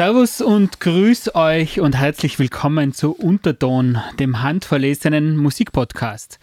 [0.00, 6.38] Servus und grüß euch und herzlich willkommen zu Unterton, dem handverlesenen Musikpodcast.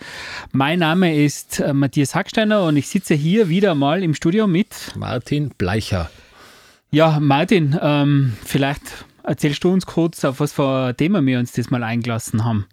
[0.52, 4.92] Mein Name ist äh, Matthias Hacksteiner und ich sitze hier wieder mal im Studio mit
[4.96, 6.12] Martin Bleicher.
[6.92, 8.84] Ja, Martin, ähm, vielleicht
[9.24, 12.68] erzählst du uns kurz, auf was für ein Thema wir uns das mal eingelassen haben.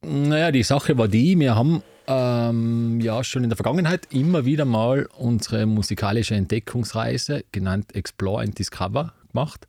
[0.00, 4.64] Naja, die Sache war die, wir haben ähm, ja schon in der Vergangenheit immer wieder
[4.64, 9.68] mal unsere musikalische Entdeckungsreise, genannt Explore and Discover, gemacht.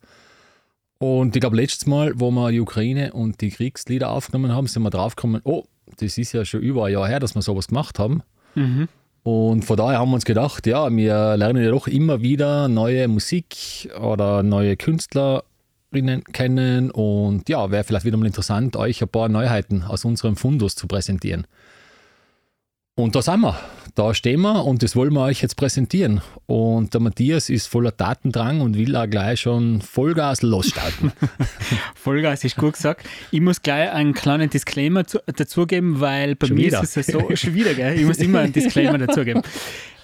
[0.99, 4.83] Und ich glaube, letztes Mal, wo wir die Ukraine und die Kriegslieder aufgenommen haben, sind
[4.83, 5.63] wir draufgekommen, oh,
[5.97, 8.21] das ist ja schon über ein Jahr her, dass wir sowas gemacht haben.
[8.55, 8.89] Mhm.
[9.23, 13.07] Und von daher haben wir uns gedacht, ja, wir lernen ja doch immer wieder neue
[13.07, 16.91] Musik oder neue Künstlerinnen kennen.
[16.91, 20.87] Und ja, wäre vielleicht wieder mal interessant, euch ein paar Neuheiten aus unserem Fundus zu
[20.87, 21.47] präsentieren.
[22.95, 23.57] Und da sind wir.
[23.95, 26.21] Da stehen wir und das wollen wir euch jetzt präsentieren.
[26.45, 31.11] Und der Matthias ist voller Datendrang und will auch gleich schon Vollgas losstarten.
[31.95, 33.05] Vollgas ist gut gesagt.
[33.31, 36.83] Ich muss gleich einen kleinen Disclaimer dazugeben, weil bei schon mir wieder.
[36.83, 37.99] ist es ja so, schon wieder, gell?
[37.99, 39.41] Ich muss immer einen Disclaimer dazugeben.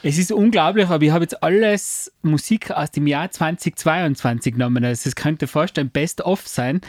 [0.07, 4.85] Es ist unglaublich, aber ich habe jetzt alles Musik aus dem Jahr 2022 genommen.
[4.85, 6.81] Also es könnte fast ein Best-of sein.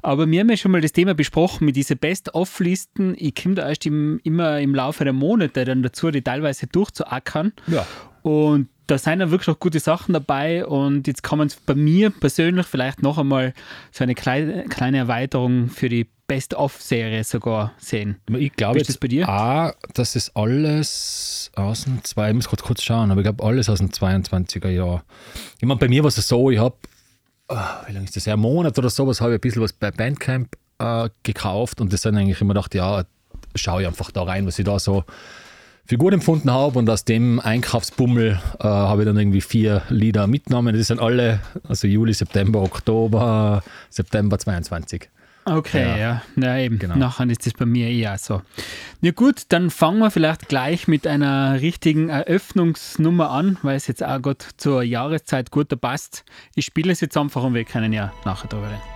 [0.00, 3.14] Aber wir haben ja schon mal das Thema besprochen mit diesen Best-of-Listen.
[3.18, 6.41] Ich komme da erst im, immer im Laufe der Monate dann dazu, die teilweise
[6.72, 7.52] durchzuackern.
[7.66, 7.86] Ja.
[8.22, 11.74] Und da sind ja wirklich auch gute Sachen dabei und jetzt kann man es bei
[11.74, 13.54] mir persönlich vielleicht noch einmal
[13.90, 18.16] so eine kleine, kleine Erweiterung für die Best-of-Serie sogar sehen.
[18.28, 19.28] Ich glaube jetzt das bei dir?
[19.28, 23.44] auch, dass es alles aus dem zwei, ich muss kurz, kurz schauen, aber ich glaube
[23.44, 25.04] alles aus dem 22er Jahr.
[25.58, 26.76] Ich meine, bei mir war es so, ich habe,
[27.48, 29.90] ah, wie lange ist das, ein Monat oder sowas, habe ich ein bisschen was bei
[29.90, 33.04] Bandcamp äh, gekauft und das dann eigentlich immer gedacht, ja,
[33.54, 35.04] schaue ich einfach da rein, was ich da so
[35.84, 40.26] für gut empfunden habe und aus dem Einkaufsbummel äh, habe ich dann irgendwie vier Lieder
[40.26, 40.76] mitgenommen.
[40.76, 45.08] Das sind alle, also Juli, September, Oktober, September 22.
[45.44, 45.96] Okay, ja.
[45.96, 46.22] ja.
[46.36, 46.78] ja eben.
[46.78, 46.96] Genau.
[46.96, 48.42] Nachher ist das bei mir eher so.
[49.00, 54.04] Ja gut, dann fangen wir vielleicht gleich mit einer richtigen Eröffnungsnummer an, weil es jetzt
[54.04, 56.24] auch gerade zur Jahreszeit gut passt.
[56.54, 58.91] Ich spiele es jetzt einfach und wir können ja nachher darüber reden.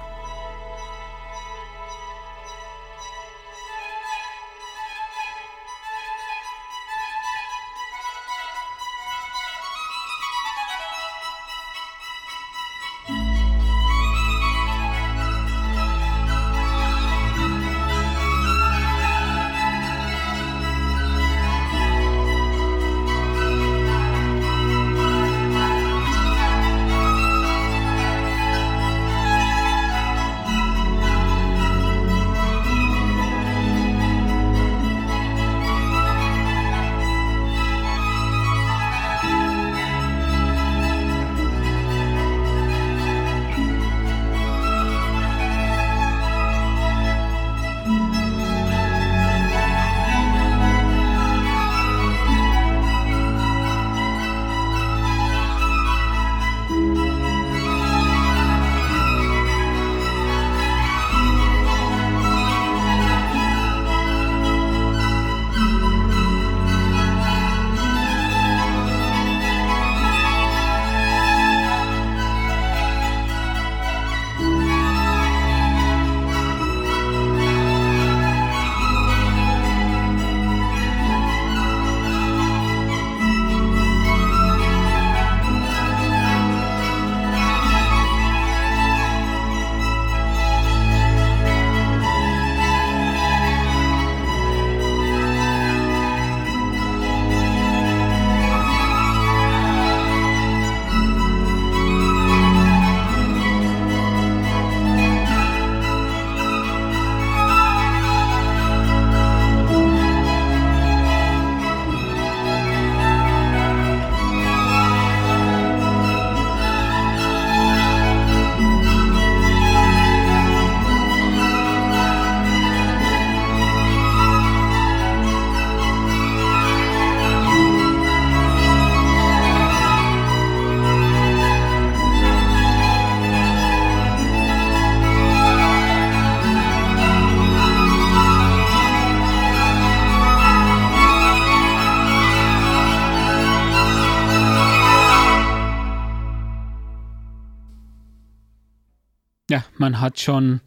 [149.87, 150.61] Man hat schon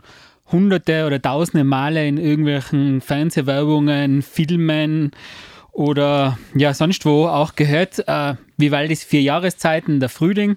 [0.49, 5.11] hunderte oder tausende Male in irgendwelchen Fernsehwerbungen, Filmen
[5.73, 10.55] oder ja, sonst wo auch gehört, äh, Vivaldis vier Jahreszeiten, der Frühling.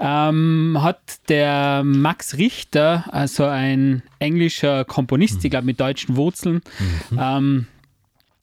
[0.00, 5.40] ähm, hat der Max Richter, also ein englischer Komponist, mhm.
[5.44, 6.62] ich glaube mit deutschen Wurzeln,
[7.10, 7.18] mhm.
[7.20, 7.66] ähm,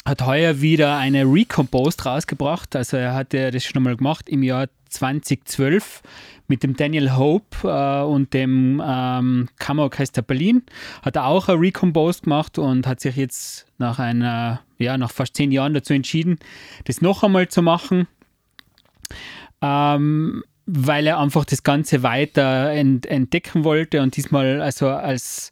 [0.06, 2.76] hat heuer wieder eine Recomposed rausgebracht.
[2.76, 6.02] Also er hat ja das schon mal gemacht im Jahr 2012
[6.48, 10.64] mit dem Daniel Hope äh, und dem ähm, Kammerorchester Berlin.
[11.04, 15.36] Hat er auch ein Recomposed gemacht und hat sich jetzt nach einer, ja, nach fast
[15.36, 16.40] zehn Jahren dazu entschieden,
[16.86, 18.08] das noch einmal zu machen.
[19.62, 25.52] Ähm, weil er einfach das Ganze weiter ent entdecken wollte und diesmal also als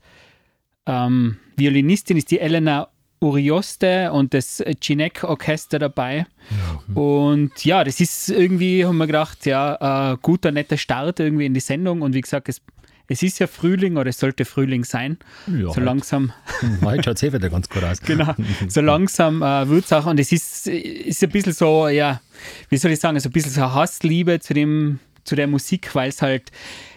[0.85, 2.89] ähm, Violinistin ist die Elena
[3.19, 6.27] Urioste und das Cinek Orchester dabei.
[6.49, 7.01] Ja.
[7.01, 11.53] Und ja, das ist irgendwie, haben wir gedacht, ja, ein guter, netter Start irgendwie in
[11.53, 12.01] die Sendung.
[12.01, 12.61] Und wie gesagt, es,
[13.07, 15.17] es ist ja Frühling oder es sollte Frühling sein.
[15.47, 16.31] Ja, so langsam.
[16.83, 18.01] Heute schaut es eh wieder ganz gut aus.
[18.01, 18.35] genau.
[18.67, 20.05] So langsam äh, wird es auch.
[20.05, 22.21] Und es ist, ist ein bisschen so, ja,
[22.69, 26.09] wie soll ich sagen, so ein bisschen so Hassliebe zu dem zu der Musik, weil
[26.09, 26.51] es halt,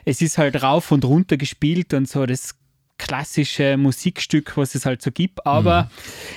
[0.04, 2.54] es ist halt rauf und runter gespielt und so das
[3.00, 5.88] klassische Musikstück, was es halt so gibt, aber mhm.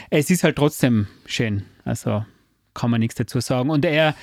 [0.10, 1.64] es ist halt trotzdem schön.
[1.84, 2.26] Also
[2.74, 3.70] kann man nichts dazu sagen.
[3.70, 4.16] Und er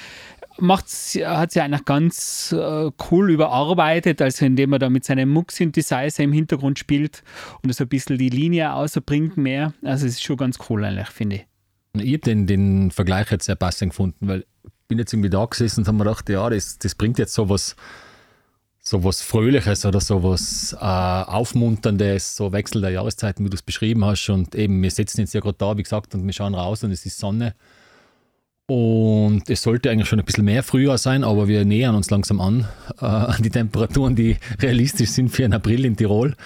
[0.59, 6.23] macht's, hat sie eigentlich ganz äh, cool überarbeitet, also indem er da mit seinem Muck-Synthesizer
[6.23, 7.23] im Hintergrund spielt
[7.63, 9.75] und so ein bisschen die Linie außerbringt mehr.
[9.83, 11.47] Also es ist schon ganz cool eigentlich, finde ich.
[12.03, 14.45] Ich habe den, den Vergleich jetzt sehr passend gefunden, weil
[14.89, 17.77] bin jetzt irgendwie da gesessen und habe mir gedacht, ja, das, das bringt jetzt sowas
[17.77, 18.10] was
[18.99, 24.29] Fröhliches oder sowas äh, Aufmunterndes, so Wechsel der Jahreszeiten, wie du es beschrieben hast.
[24.29, 26.91] Und eben, wir sitzen jetzt ja gerade da, wie gesagt, und wir schauen raus und
[26.91, 27.55] es ist Sonne.
[28.67, 32.41] Und es sollte eigentlich schon ein bisschen mehr Frühjahr sein, aber wir nähern uns langsam
[32.41, 32.69] an,
[33.01, 36.37] äh, an die Temperaturen, die realistisch sind für einen April in Tirol.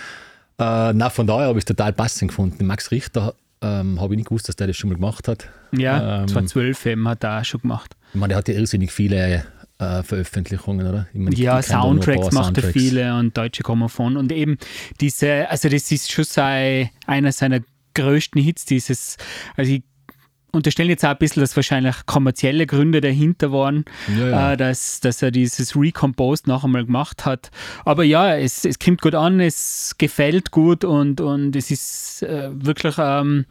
[0.58, 2.66] Äh, na, von daher habe ich es total passend gefunden.
[2.66, 5.48] Max Richter ähm, habe ich nicht gewusst, dass der das schon mal gemacht hat.
[5.72, 7.94] Ja, ähm, 2012 eben hat er auch schon gemacht.
[8.12, 9.44] Ich meine, der hat ja irrsinnig viele
[9.78, 11.06] äh, Veröffentlichungen, oder?
[11.12, 14.16] Meine, ja, Soundtracks macht er viele und deutsche Grammophon.
[14.16, 14.58] Und eben
[15.00, 17.60] diese, also das ist schon sei, einer seiner
[17.94, 19.16] größten Hits, dieses,
[19.56, 19.82] also ich
[20.54, 23.84] unterstellen jetzt auch ein bisschen, dass wahrscheinlich kommerzielle Gründe dahinter waren,
[24.16, 24.52] ja, ja.
[24.52, 27.50] Äh, dass, dass er dieses Recomposed noch einmal gemacht hat.
[27.84, 32.50] Aber ja, es, es kommt gut an, es gefällt gut und, und es ist äh,
[32.52, 33.46] wirklich ähm,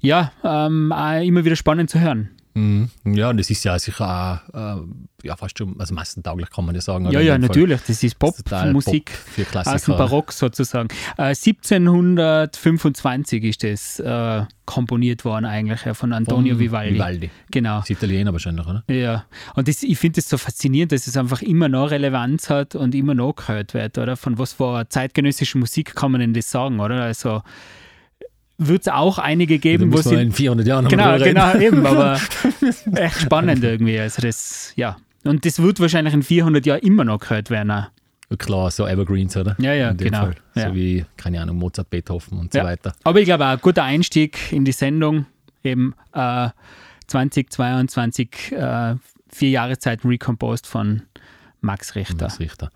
[0.00, 2.30] ja, ähm, immer wieder spannend zu hören.
[2.54, 2.88] Mhm.
[3.04, 4.82] Ja, das ist ja sicher auch äh,
[5.24, 7.10] ja, fast schon also massentauglich, kann man ja sagen.
[7.10, 7.82] Ja, ja, natürlich.
[7.86, 10.88] Das ist Popmusik Pop aus dem Barock sozusagen.
[11.18, 16.94] Äh, 1725 ist das äh, komponiert worden eigentlich ja, von Antonio von Vivaldi.
[16.94, 17.30] Vivaldi.
[17.50, 17.78] Genau.
[17.78, 18.84] Das ist Italiener wahrscheinlich, oder?
[18.88, 19.24] Ja.
[19.54, 22.94] Und das, ich finde es so faszinierend, dass es einfach immer noch Relevanz hat und
[22.94, 24.16] immer noch gehört wird, oder?
[24.16, 27.02] Von was für zeitgenössischer Musik kann man denn das sagen, oder?
[27.02, 27.42] Also
[28.58, 30.14] wird es auch einige geben, wo sie.
[30.14, 32.20] in 400 Jahren Genau, genau, eben, aber
[32.94, 33.98] echt spannend irgendwie.
[33.98, 34.96] Also das, ja.
[35.24, 37.86] Und das wird wahrscheinlich in 400 Jahren immer noch gehört werden.
[38.38, 39.54] Klar, so Evergreens, oder?
[39.58, 40.30] Ja, ja, genau.
[40.54, 40.68] Ja.
[40.68, 42.64] So wie, keine Ahnung, Mozart, Beethoven und so ja.
[42.64, 42.94] weiter.
[43.04, 45.26] Aber ich glaube ein guter Einstieg in die Sendung,
[45.62, 46.48] eben äh,
[47.06, 48.94] 2022, äh,
[49.28, 51.02] vier Jahreszeiten Recomposed von
[51.60, 52.24] Max Richter.
[52.24, 52.70] Max Richter.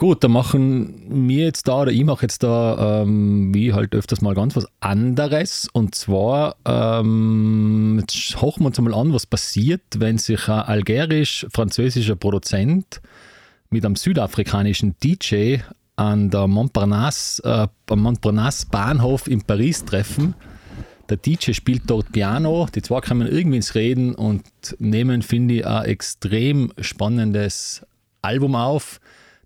[0.00, 4.20] Gut, dann machen wir jetzt da, oder ich mache jetzt da, ähm, wie halt öfters
[4.20, 5.68] mal ganz was anderes.
[5.72, 12.14] Und zwar, ähm, jetzt hochen wir uns mal an, was passiert, wenn sich ein algerisch-französischer
[12.14, 13.00] Produzent
[13.70, 15.56] mit einem südafrikanischen DJ
[15.96, 20.34] an der Montparnasse, äh, am Montparnasse Bahnhof in Paris treffen.
[21.10, 24.44] Der DJ spielt dort Piano, die zwei kommen irgendwie ins Reden und
[24.78, 27.84] nehmen, finde ich, ein extrem spannendes
[28.22, 29.00] Album auf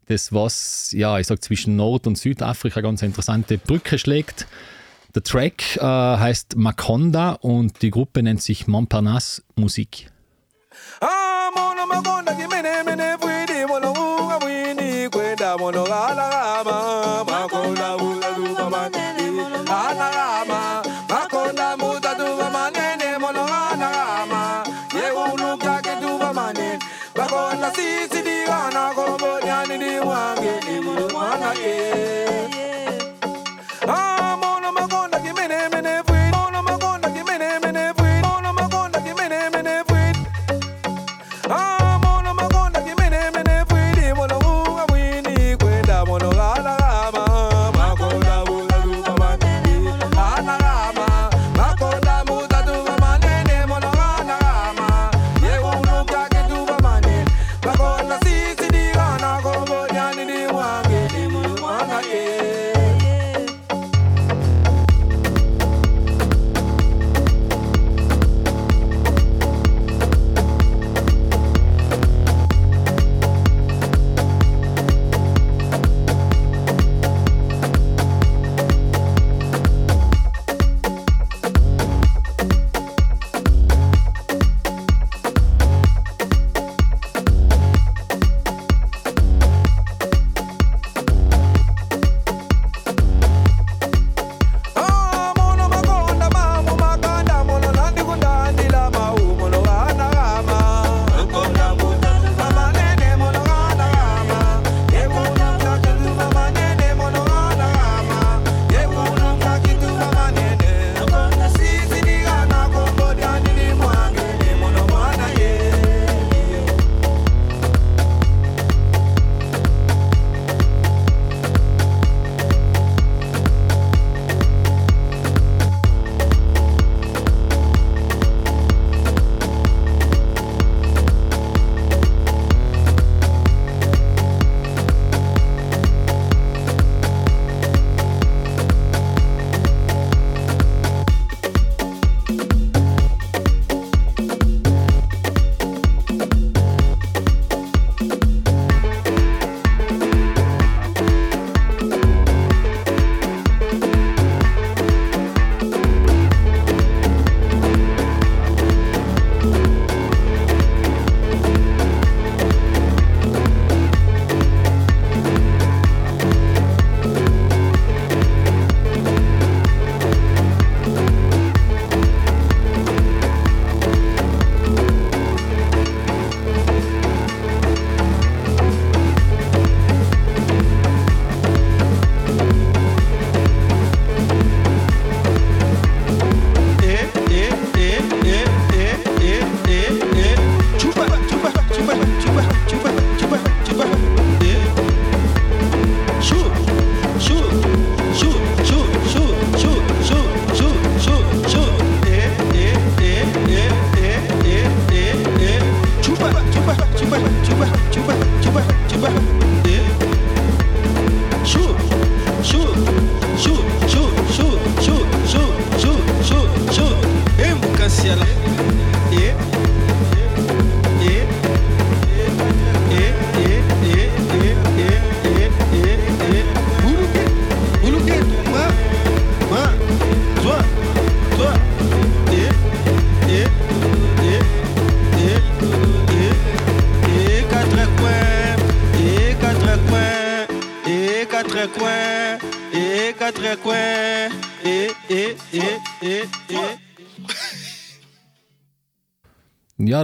[0.07, 4.47] das was, ja, ich sag zwischen Nord- und Südafrika ganz interessante Brücke schlägt.
[5.15, 10.11] Der Track äh, heißt Makonda und die Gruppe nennt sich Montparnasse Musik.
[11.01, 11.51] Ah,
[12.39, 12.52] yeah.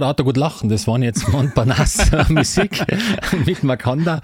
[0.09, 0.69] Ja, da hat er gut lachen.
[0.69, 2.83] Das waren jetzt Montparnasse Musik
[3.45, 4.21] mit Makanda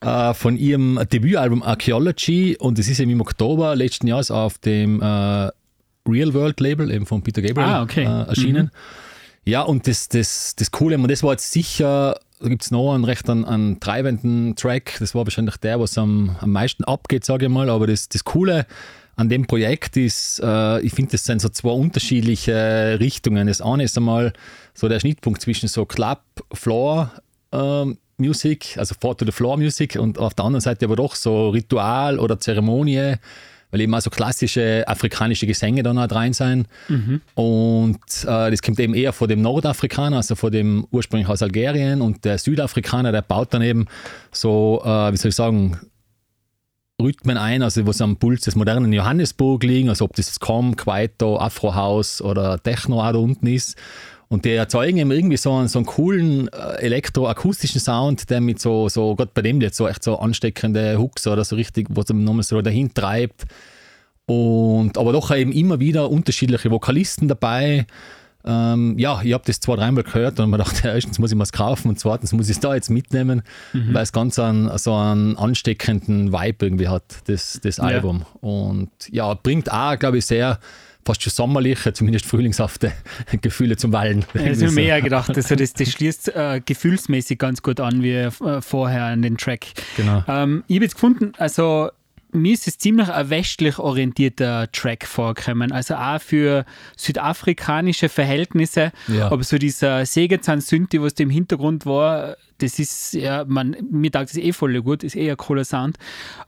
[0.00, 5.00] äh, von ihrem Debütalbum Archaeology und es ist eben im Oktober letzten Jahres auf dem
[5.00, 8.02] äh, Real World Label eben von Peter Gabriel ah, okay.
[8.02, 8.64] äh, erschienen.
[8.64, 9.50] Mhm.
[9.50, 12.92] Ja, und das, das, das Coole, und das war jetzt sicher, da gibt es noch
[12.92, 17.24] einen recht einen, einen, treibenden Track, das war wahrscheinlich der, was am, am meisten abgeht,
[17.24, 18.66] sage ich mal, aber das, das Coole
[19.18, 23.48] an dem Projekt ist, äh, ich finde, das sind so zwei unterschiedliche Richtungen.
[23.48, 24.32] Das eine ist einmal
[24.74, 26.20] so der Schnittpunkt zwischen so Club,
[26.52, 27.10] Floor,
[27.50, 31.16] ähm, Music, also Four to the Floor Music und auf der anderen Seite aber doch
[31.16, 33.14] so Ritual oder Zeremonie,
[33.72, 36.68] weil eben auch so klassische afrikanische Gesänge da noch rein sein.
[36.86, 37.20] Mhm.
[37.34, 42.02] Und äh, das kommt eben eher von dem Nordafrikaner, also von dem ursprünglich aus Algerien
[42.02, 43.86] und der Südafrikaner, der baut dann eben
[44.30, 45.76] so, äh, wie soll ich sagen,
[47.00, 51.38] Rhythmen ein, also was am Puls des modernen Johannesburg liegen, also ob das Com, Kwaito,
[51.38, 53.76] Afro House oder Techno auch da unten ist.
[54.28, 58.60] Und die erzeugen eben irgendwie so einen, so einen coolen äh, elektroakustischen Sound, der mit
[58.60, 62.10] so, so Gott bei dem jetzt so echt so ansteckende Hooks oder so richtig, was
[62.10, 63.44] ihm nochmal so dahin treibt.
[64.26, 67.86] Und, aber doch eben immer wieder unterschiedliche Vokalisten dabei.
[68.44, 71.38] Ähm, ja, ich habe das zwei, dreimal gehört und mir gedacht, ja, erstens muss ich
[71.38, 73.42] was kaufen und zweitens muss ich es da jetzt mitnehmen,
[73.72, 73.92] mhm.
[73.92, 78.20] weil es ganz einen, so einen ansteckenden Vibe irgendwie hat, das, das Album.
[78.20, 78.48] Ja.
[78.48, 80.58] Und ja, bringt auch, glaube ich, sehr
[81.04, 82.92] fast schon sommerliche, zumindest frühlingshafte
[83.40, 84.24] Gefühle zum Wallen.
[84.34, 88.02] Ja, das habe ich mir gedacht, also das, das schließt äh, gefühlsmäßig ganz gut an
[88.02, 88.30] wie äh,
[88.60, 89.66] vorher an den Track.
[89.96, 90.22] Genau.
[90.28, 91.90] Ähm, ich habe jetzt gefunden, also
[92.32, 95.72] mir ist es ziemlich ein westlich orientierter Track vorgekommen.
[95.72, 96.64] Also auch für
[96.96, 98.92] südafrikanische Verhältnisse.
[99.08, 99.30] Ja.
[99.30, 104.30] Aber so dieser Sägezahn-Synthi, was da im Hintergrund war, das ist, ja, man, mir taugt
[104.30, 105.96] das eh voll gut, ist eh ein cooler Sound.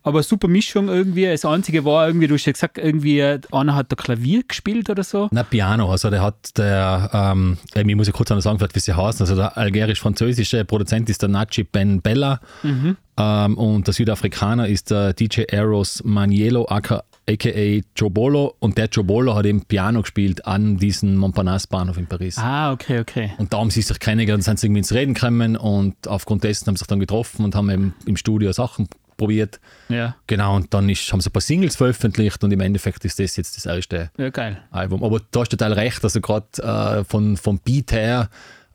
[0.02, 1.26] Aber super Mischung irgendwie.
[1.26, 5.04] Das Einzige war irgendwie, du hast ja gesagt, irgendwie einer hat da Klavier gespielt oder
[5.04, 5.28] so.
[5.30, 5.90] Na, Piano.
[5.90, 9.22] Also der hat der, ähm, ich muss ja kurz noch sagen, wie sie heißen.
[9.22, 12.40] Also der algerisch-französische Produzent ist der Nachi Ben Bella.
[12.62, 12.96] Mhm.
[13.16, 19.34] Ähm, und der Südafrikaner ist der DJ Eros Manielo, aka aka Jobolo und der Jobolo
[19.34, 22.38] hat eben Piano gespielt an diesem Montparnasse-Bahnhof in Paris.
[22.38, 23.32] Ah, okay, okay.
[23.38, 26.66] Und da haben sie sich kennengelernt, sind sie irgendwie ins Reden gekommen und aufgrund dessen
[26.66, 29.60] haben sie sich dann getroffen und haben eben im Studio Sachen probiert.
[29.88, 30.16] Ja.
[30.26, 33.36] Genau, und dann ist, haben sie ein paar Singles veröffentlicht und im Endeffekt ist das
[33.36, 34.62] jetzt das erste ja, geil.
[34.70, 35.04] Album.
[35.04, 38.30] Aber da hast du total recht, also gerade äh, von, vom Beat her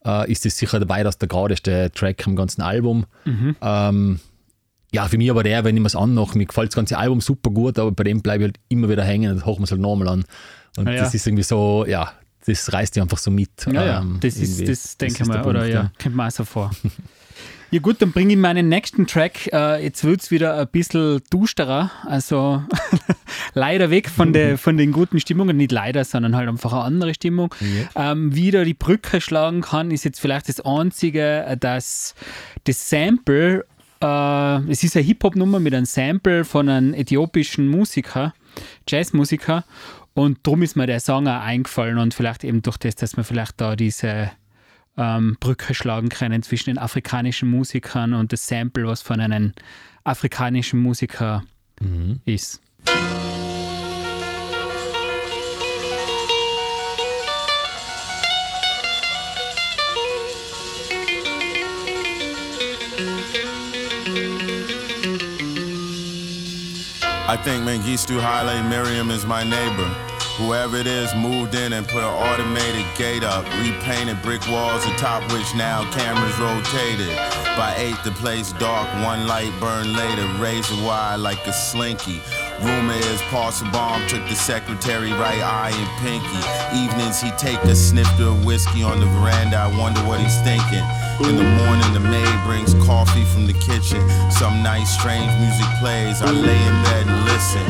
[0.06, 3.06] äh, ist es sicher dabei, dass der geradeste Track am ganzen Album.
[3.26, 3.56] Mhm.
[3.62, 4.20] Ähm,
[4.96, 7.20] ja, für mich aber der, wenn ich mir es anmache, mir gefällt das ganze Album
[7.20, 9.72] super gut, aber bei dem bleibe ich halt immer wieder hängen und hoch wir es
[9.72, 10.24] halt nochmal an.
[10.78, 12.14] Und ja, das ist irgendwie so, ja,
[12.46, 13.50] das reißt dich einfach so mit.
[13.72, 16.72] Ja, ähm, das ist, das denke ich mal, oder ja, kommt mir auch so vor.
[17.72, 19.52] Ja gut, dann bringe ich meinen nächsten Track.
[19.52, 21.92] Äh, jetzt wird es wieder ein bisschen dusterer.
[22.06, 22.64] Also
[23.54, 25.58] leider weg von, der, von den guten Stimmungen.
[25.58, 27.54] Nicht leider, sondern halt einfach eine andere Stimmung.
[27.94, 28.12] Ja.
[28.12, 32.14] Ähm, wieder die Brücke schlagen kann, ist jetzt vielleicht das Einzige, dass
[32.64, 33.66] das Sample
[34.06, 38.34] äh, es ist eine Hip-Hop-Nummer mit einem Sample von einem äthiopischen Musiker,
[38.88, 39.66] Jazzmusiker.
[40.14, 43.24] Und darum ist mir der Song auch eingefallen und vielleicht eben durch das, dass wir
[43.24, 44.32] vielleicht da diese
[44.98, 49.54] ähm, Brücke schlagen können zwischen den afrikanischen Musikern und das Sample, was von einem
[50.04, 51.44] afrikanischen Musiker
[51.82, 52.22] mhm.
[52.26, 52.62] ist.
[67.36, 69.84] I think Mengistu Haile Miriam is my neighbor.
[70.38, 75.22] Whoever it is moved in and put an automated gate up, repainted brick walls atop
[75.34, 77.14] which now cameras rotated.
[77.58, 82.22] By eight, the place dark, one light burned later, razor wire like a slinky.
[82.64, 86.42] Rumor is Paul Sabam took the secretary right eye and pinky.
[86.72, 89.58] Evenings he take a snifter of whiskey on the veranda.
[89.58, 90.84] I wonder what he's thinking.
[91.28, 94.00] In the morning, the maid brings coffee from the kitchen.
[94.32, 96.22] Some nice, strange music plays.
[96.22, 97.66] I lay in bed and listen.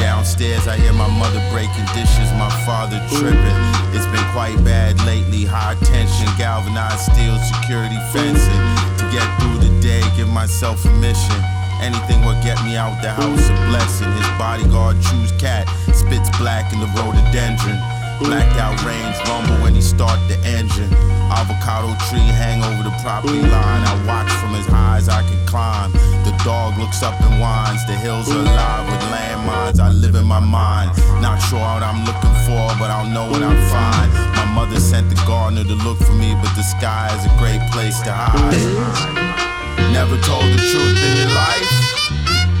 [0.00, 3.60] Downstairs, I hear my mother breaking dishes, my father tripping.
[3.92, 5.44] It's been quite bad lately.
[5.44, 8.62] High tension, galvanized steel security fencing.
[9.00, 11.59] To get through the day, give myself a mission.
[11.80, 14.12] Anything will get me out the house, a blessing.
[14.12, 17.80] His bodyguard chews cat, spits black in the rhododendron.
[18.20, 20.92] Blacked out range rumble when he start the engine.
[21.32, 23.82] Avocado tree hang over the property line.
[23.88, 25.90] I watch from as high as I can climb.
[26.28, 27.86] The dog looks up and whines.
[27.86, 29.80] The hills are alive with landmines.
[29.80, 30.90] I live in my mind.
[31.22, 34.12] Not sure what I'm looking for, but I'll know when I find.
[34.36, 37.62] My mother sent the gardener to look for me, but the sky is a great
[37.72, 39.49] place to hide.
[39.92, 41.72] Never told the truth in your life.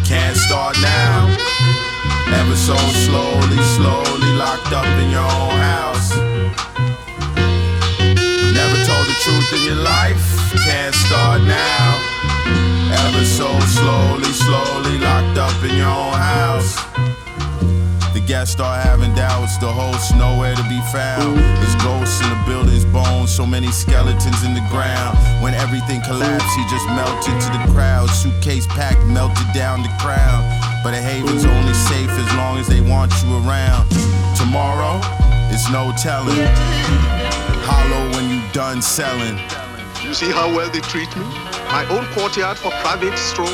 [0.04, 1.30] can't start now.
[2.40, 6.16] Ever so slowly, slowly locked up in your own house.
[8.58, 10.26] Never told the truth in your life,
[10.64, 11.88] can't start now.
[13.06, 16.74] Ever so slowly, slowly locked up in your own house.
[18.30, 21.36] Guests start having doubts, the host nowhere to be found.
[21.36, 25.18] There's ghosts in the building's bones, so many skeletons in the ground.
[25.42, 28.08] When everything collapsed, he just melted to the crowd.
[28.08, 30.46] Suitcase packed, melted down the crowd.
[30.84, 33.90] But a haven's only safe as long as they want you around.
[34.38, 35.02] Tomorrow,
[35.50, 36.38] it's no telling.
[37.66, 39.42] Hollow when you done selling.
[40.06, 41.26] You see how well they treat me?
[41.66, 43.50] My own courtyard for private strolls,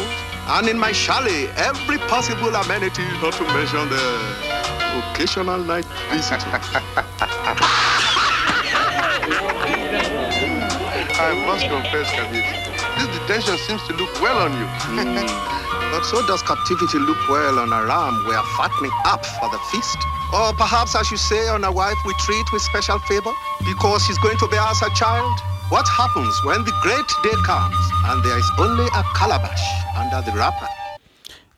[0.49, 4.05] and in my chalet, every possible amenity, not to mention the
[5.11, 6.61] occasional night visitor.
[11.19, 12.45] I must confess, Khabib,
[12.99, 14.67] this detention seems to look well on you.
[14.95, 15.17] Hmm.
[15.91, 19.59] but so does captivity look well on a ram we are fattening up for the
[19.73, 19.99] feast.
[20.33, 23.33] Or perhaps I should say on a wife we treat with special favor
[23.65, 25.41] because she's going to bear us a child.
[25.69, 27.75] What happens when the great day comes
[28.05, 29.63] and there is only a calabash
[29.97, 30.69] under the wrapper?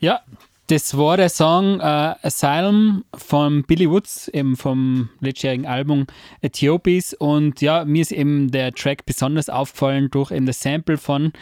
[0.01, 0.21] Ja,
[0.69, 6.07] das war der Song äh, Asylum von Billy Woods, eben vom letztjährigen Album
[6.43, 7.15] Äthiopies.
[7.15, 11.33] Und ja, mir ist eben der Track besonders aufgefallen durch eben das Sample von,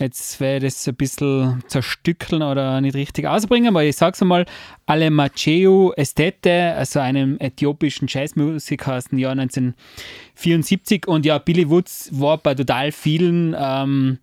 [0.00, 4.46] jetzt werde ich das ein bisschen zerstückeln oder nicht richtig ausbringen, aber ich sag's einmal,
[4.86, 11.06] Alemacheu Estete, also einem äthiopischen Jazzmusiker aus dem Jahr 1974.
[11.06, 14.18] Und ja, Billy Woods war bei total vielen ähm,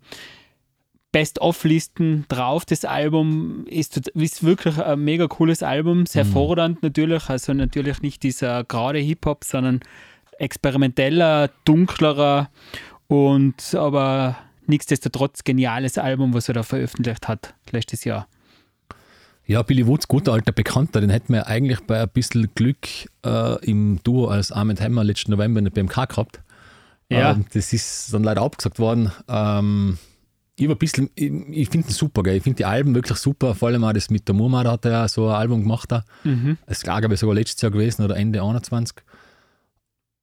[1.12, 2.64] Best-of-Listen drauf.
[2.64, 6.32] Das Album ist, ist, wirklich ein mega cooles Album, sehr mhm.
[6.32, 7.28] fordernd natürlich.
[7.28, 9.80] Also natürlich nicht dieser gerade Hip-Hop, sondern
[10.38, 12.50] experimenteller, dunklerer
[13.08, 18.26] und aber nichtsdestotrotz geniales Album, was er da veröffentlicht hat letztes Jahr.
[19.46, 22.86] Ja, Billy Woods, guter alter Bekannter, den hätten wir eigentlich bei ein bisschen Glück
[23.26, 26.40] äh, im Duo als Arm Hammer letzten November in der BMK gehabt.
[27.08, 27.32] Ja.
[27.32, 29.10] Ähm, das ist dann leider abgesagt worden.
[29.28, 29.98] Ähm,
[30.60, 32.36] ich, ein bisschen, ich, ich finde ihn super, gell?
[32.36, 34.92] ich finde die Alben wirklich super, vor allem auch das mit der Murmad hat er
[34.92, 35.90] ja so ein Album gemacht.
[36.24, 36.58] Mhm.
[36.66, 38.96] Das ist glaube ich sogar letztes Jahr gewesen oder Ende 21.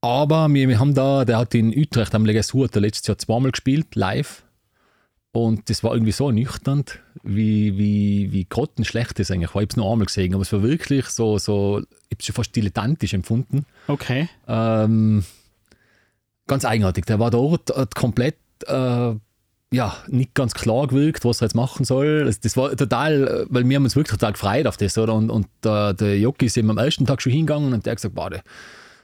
[0.02, 3.52] Aber wir, wir haben da, der hat in Utrecht am Legasur hat letztes Jahr zweimal
[3.52, 4.44] gespielt, live.
[5.32, 6.86] Und das war irgendwie so nüchtern,
[7.24, 9.62] wie, wie, wie grottenschlecht das eigentlich war.
[9.62, 12.26] Ich habe es nur einmal gesehen, aber es war wirklich so, so ich habe es
[12.26, 13.66] schon fast dilettantisch empfunden.
[13.88, 14.30] Okay.
[14.48, 15.24] Ähm,
[16.48, 17.06] ganz eigenartig.
[17.06, 19.14] Der war dort hat komplett äh,
[19.74, 22.26] ja, nicht ganz klar gewirkt, was er jetzt machen soll.
[22.26, 25.14] Das, das war total, weil wir haben uns wirklich total gefreut auf das, oder?
[25.14, 27.98] Und, und äh, der Jockey ist eben am ersten Tag schon hingegangen und der hat
[27.98, 28.42] gesagt, warte,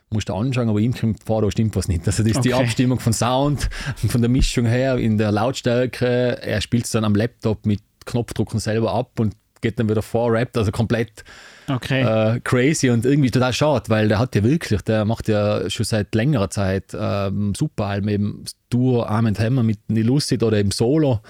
[0.10, 2.08] musst du anschauen, aber ihm kommt vor, da stimmt was nicht.
[2.08, 2.49] Also das ist okay.
[2.49, 3.69] die Abstimmung von Sound,
[4.08, 6.41] von der Mischung her, in der Lautstärke.
[6.41, 10.32] Er spielt es dann am Laptop mit Knopfdrucken selber ab und geht dann wieder vor,
[10.32, 11.23] rappt, also komplett
[11.67, 12.02] okay.
[12.02, 15.86] äh, crazy und irgendwie total schade, weil der hat ja wirklich, der macht ja schon
[15.86, 21.21] seit längerer Zeit ähm, super Alben, eben Duo Arm Hammer mit Lucid oder eben Solo.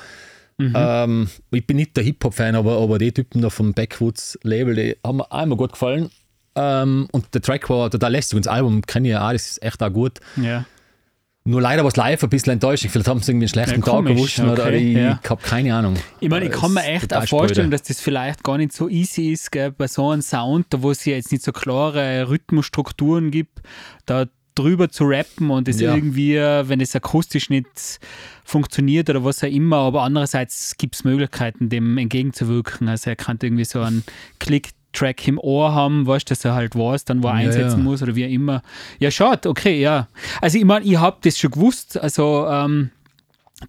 [0.57, 0.73] Mhm.
[0.75, 5.17] Ähm, ich bin nicht der Hip-Hop-Fan, aber, aber die Typen da vom Backwoods-Label, die haben
[5.17, 6.09] mir einmal gut gefallen.
[6.55, 9.51] Ähm, und der Track war total lästig und das Album kenne ich ja auch, das
[9.51, 10.19] ist echt auch gut.
[10.35, 10.65] Ja.
[11.45, 12.91] Nur leider war es live ein bisschen enttäuschend.
[12.91, 15.19] Vielleicht haben sie irgendwie einen schlechten ja, Tag erwischt okay, oder ich, ja.
[15.27, 15.95] habe keine Ahnung.
[16.21, 19.31] Ich meine, ich kann mir echt auch vorstellen, dass das vielleicht gar nicht so easy
[19.31, 23.29] ist, gell, bei so einem Sound, da wo es ja jetzt nicht so klare Rhythmusstrukturen
[23.29, 23.61] gibt,
[24.05, 25.93] da drüber zu rappen und es ja.
[25.93, 27.99] irgendwie, wenn es akustisch nicht
[28.45, 32.87] funktioniert oder was auch immer, aber andererseits gibt es Möglichkeiten, dem entgegenzuwirken.
[32.87, 34.03] Also er kann irgendwie so einen
[34.39, 37.79] Klick Track im Ohr haben, weißt dass er halt weiß, dann wo er ja, einsetzen
[37.79, 37.83] ja.
[37.83, 38.61] muss oder wie immer.
[38.99, 40.07] Ja, schade, okay, ja.
[40.41, 42.91] Also ich meine, ich habe das schon gewusst, also ähm,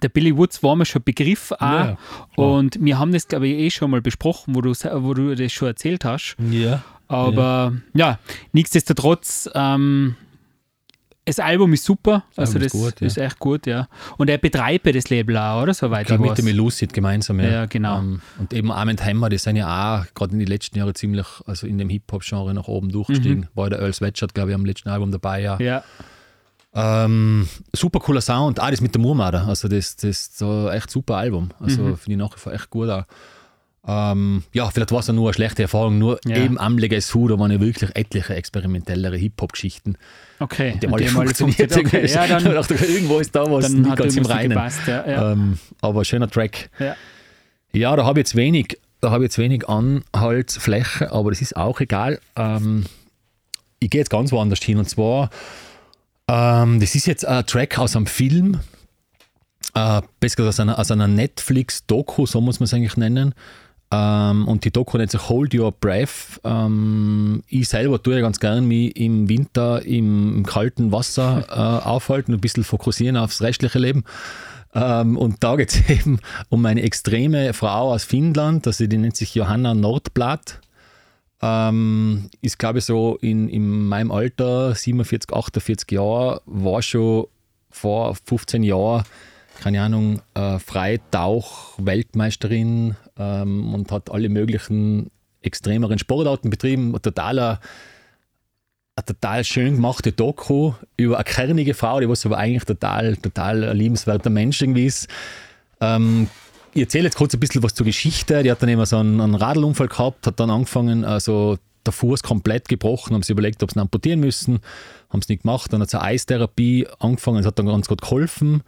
[0.03, 1.99] der Billy Woods war mir schon Begriff auch ja,
[2.37, 5.53] und wir haben das, glaube ich, eh schon mal besprochen, wo du, wo du das
[5.53, 6.37] schon erzählt hast.
[6.51, 6.83] Ja.
[7.09, 8.19] Aber ja,
[8.53, 10.17] nichtsdestotrotz ähm,
[11.27, 13.07] das Album ist super, also das, ist, gut, ja.
[13.07, 13.89] ist, echt gut, ja.
[14.19, 15.73] Und er betreibt das Label auch, oder?
[15.73, 17.49] Soweit ich mit dem Lucid gemeinsam, ja.
[17.49, 17.99] ja genau.
[17.99, 20.95] Um, ähm, und eben Armand Hammer, die sind ja auch gerade in den letzten Jahren
[20.95, 23.41] ziemlich, also in dem Hip-Hop-Genre nach oben durchgestiegen.
[23.41, 23.49] Mhm.
[23.55, 25.59] War der Earl Sweatshirt, glaube ich, am letzten Album dabei, ja.
[25.61, 25.83] Ja.
[26.75, 30.91] Ähm, super cooler Sound, auch das mit der Murmada, also das, das ist so echt
[30.91, 31.51] super Album.
[31.61, 31.97] Also mhm.
[31.97, 33.05] finde ich nach wie vor echt gut auch.
[33.87, 36.37] Ähm, ja, vielleicht war es nur eine schlechte Erfahrung, nur ja.
[36.37, 39.97] eben am Legacy, da waren ja wirklich etliche experimentellere Hip-Hop-Geschichten.
[40.39, 40.79] Okay.
[40.81, 41.77] Die haben alle funktioniert.
[41.77, 42.07] Okay.
[42.07, 44.51] Ja, dann, irgendwo ist da was nicht ganz im Reinen.
[44.51, 45.33] Gepasst, ja, ja.
[45.33, 46.71] Ähm, aber schöner Track.
[46.79, 46.97] Ja,
[47.73, 51.57] ja da habe ich jetzt wenig, da habe ich jetzt wenig Anhaltsfläche, aber das ist
[51.57, 52.21] auch egal.
[52.37, 52.85] Ähm,
[53.79, 55.31] ich gehe jetzt ganz woanders hin und zwar,
[56.29, 58.61] ähm, das ist jetzt ein Track aus einem Film,
[59.75, 63.35] äh, besser gesagt aus einer, aus einer Netflix-Doku, so muss man es eigentlich nennen
[63.95, 66.41] Ähm, und die Doku nennt sich Hold Your Breath.
[66.43, 71.53] Ähm, ich selber tue ja ganz gern mich im Winter im, im kalten Wasser äh,
[71.87, 74.03] aufhalten und ein bisschen fokussieren aufs restliche Leben.
[74.75, 79.17] Ähm, und da geht es eben um eine extreme Frau aus Finnland, also die nennt
[79.17, 80.61] sich Johanna Nordblatt.
[81.41, 87.29] Ähm, ist, glaube ich, so in, in meinem Alter, 47, 48 Jahre, war schon
[87.71, 89.05] vor 15 Jahren,
[89.61, 95.11] keine Ahnung, äh, Freitauch-Weltmeisterin ähm, und hat alle möglichen
[95.43, 96.95] extremeren Sportarten betrieben.
[97.03, 97.61] Totaler
[98.97, 103.65] eine total schön gemachte Doku über eine kernige Frau, die was aber eigentlich total, total
[103.65, 105.09] ein liebenswerter Mensch irgendwie ist.
[105.81, 106.29] Ähm,
[106.75, 108.43] ich erzähle jetzt kurz ein bisschen was zur Geschichte.
[108.43, 112.23] Die hat dann immer so einen, einen Radlunfall gehabt, hat dann angefangen, also der Fuß
[112.23, 114.61] komplett gebrochen, haben sie überlegt, ob sie ihn amputieren müssen,
[115.11, 115.73] haben es nicht gemacht.
[115.73, 118.63] Dann hat sie eine Eistherapie angefangen, das hat dann ganz gut geholfen.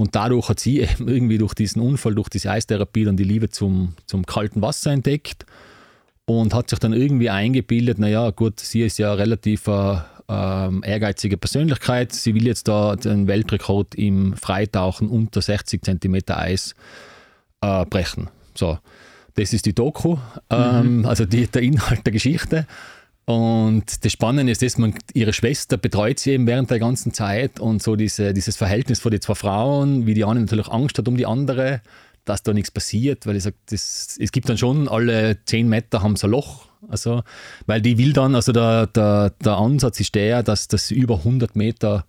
[0.00, 3.50] Und dadurch hat sie eben irgendwie durch diesen Unfall, durch diese Eistherapie dann die Liebe
[3.50, 5.44] zum, zum kalten Wasser entdeckt
[6.24, 11.36] und hat sich dann irgendwie eingebildet, naja, gut, sie ist ja relativ eine ähm, ehrgeizige
[11.36, 16.74] Persönlichkeit, sie will jetzt da den Weltrekord im Freitauchen unter 60 cm Eis
[17.60, 18.30] äh, brechen.
[18.54, 18.78] So,
[19.34, 20.16] das ist die Doku,
[20.48, 21.04] ähm, mhm.
[21.04, 22.66] also die, der Inhalt der Geschichte.
[23.30, 27.60] Und das Spannende ist, dass man ihre Schwester betreut sie eben während der ganzen Zeit
[27.60, 31.06] und so diese, dieses Verhältnis von den zwei Frauen, wie die eine natürlich Angst hat
[31.06, 31.80] um die andere
[32.26, 36.16] dass da nichts passiert, weil ich sage, es gibt dann schon alle 10 Meter haben
[36.16, 37.22] so ein Loch, also,
[37.66, 41.56] weil die will dann, also der, der, der Ansatz ist der, dass das über 100
[41.56, 42.04] Meter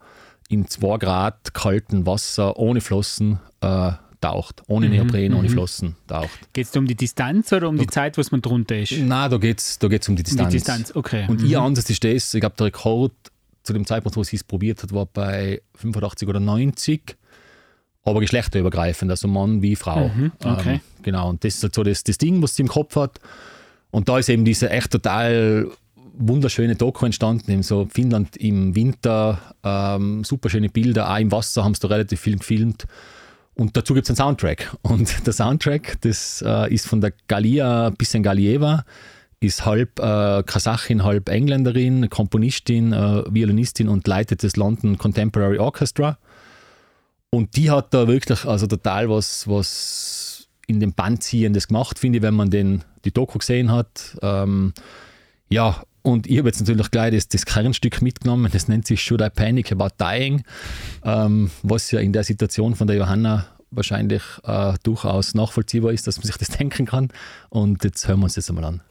[0.50, 5.54] in 2 Grad kalten Wasser ohne Flossen äh, taucht, ohne mhm, Neopren, ohne mhm.
[5.54, 6.54] Flossen taucht.
[6.54, 8.94] Geht es um die Distanz oder um da, die Zeit, was man drunter ist?
[8.94, 10.50] Nein, da geht es da geht's um die Distanz.
[10.50, 11.26] Die Distanz, okay.
[11.28, 11.48] Und mhm.
[11.48, 13.14] ihr Ansatz ist das, ich glaube, der Rekord
[13.64, 17.18] zu dem Zeitpunkt, wo sie es probiert hat, war bei 85 oder 90
[18.04, 20.10] aber geschlechterübergreifend, also Mann wie Frau.
[20.10, 20.74] Mhm, okay.
[20.74, 23.20] Ähm, genau, und das ist halt so das, das Ding, was sie im Kopf hat.
[23.92, 25.70] Und da ist eben diese echt total
[26.14, 31.64] wunderschöne Doku entstanden, eben so Finnland im Winter, ähm, super schöne Bilder, auch im Wasser
[31.64, 32.86] haben sie da relativ viel gefilmt.
[33.56, 34.76] Und dazu gibt es einen Soundtrack.
[34.82, 38.86] Und der Soundtrack, das äh, ist von der Galia Bissengalieva,
[39.40, 46.18] ist halb äh, Kasachin, halb Engländerin, Komponistin, äh, Violinistin und leitet das London Contemporary Orchestra.
[47.32, 52.18] Und die hat da wirklich also total was, was in dem Band ziehendes gemacht, finde
[52.18, 54.18] ich, wenn man den, die Doku gesehen hat.
[54.22, 54.74] Ähm,
[55.50, 59.22] ja, und ich habe jetzt natürlich gleich das, das, Kernstück mitgenommen, das nennt sich Should
[59.22, 60.44] I Panic About Dying,
[61.04, 66.18] ähm, was ja in der Situation von der Johanna wahrscheinlich äh, durchaus nachvollziehbar ist, dass
[66.18, 67.10] man sich das denken kann.
[67.50, 68.82] Und jetzt hören wir uns das einmal an.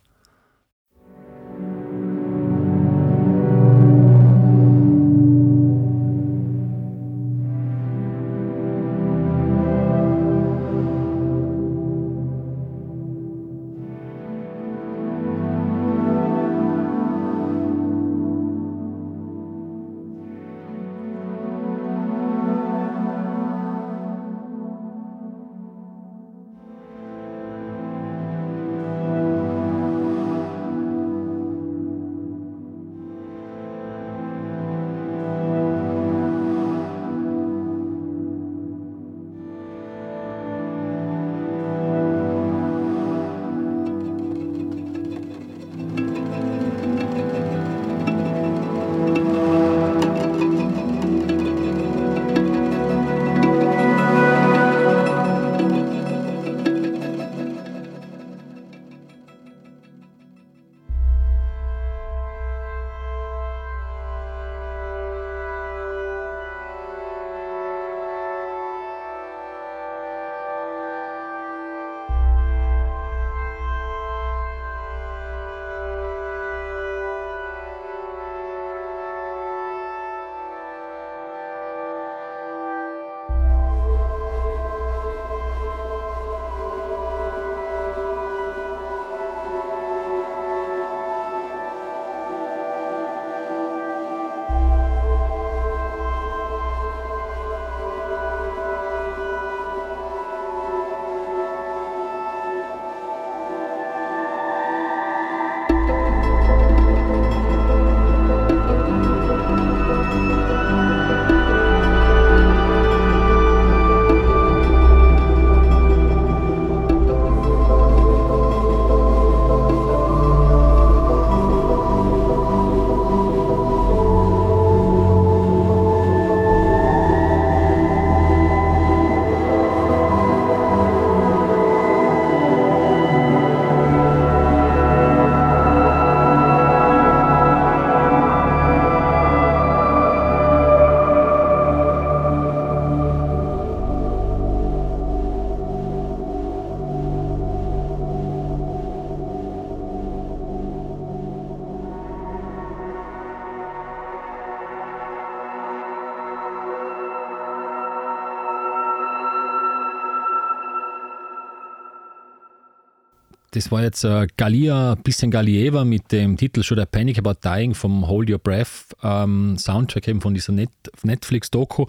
[163.71, 168.09] War jetzt äh, Galia, bisschen Galieva mit dem Titel Should I Panic About Dying vom
[168.09, 170.71] Hold Your Breath ähm, Soundtrack eben von dieser Net
[171.03, 171.87] Netflix-Doku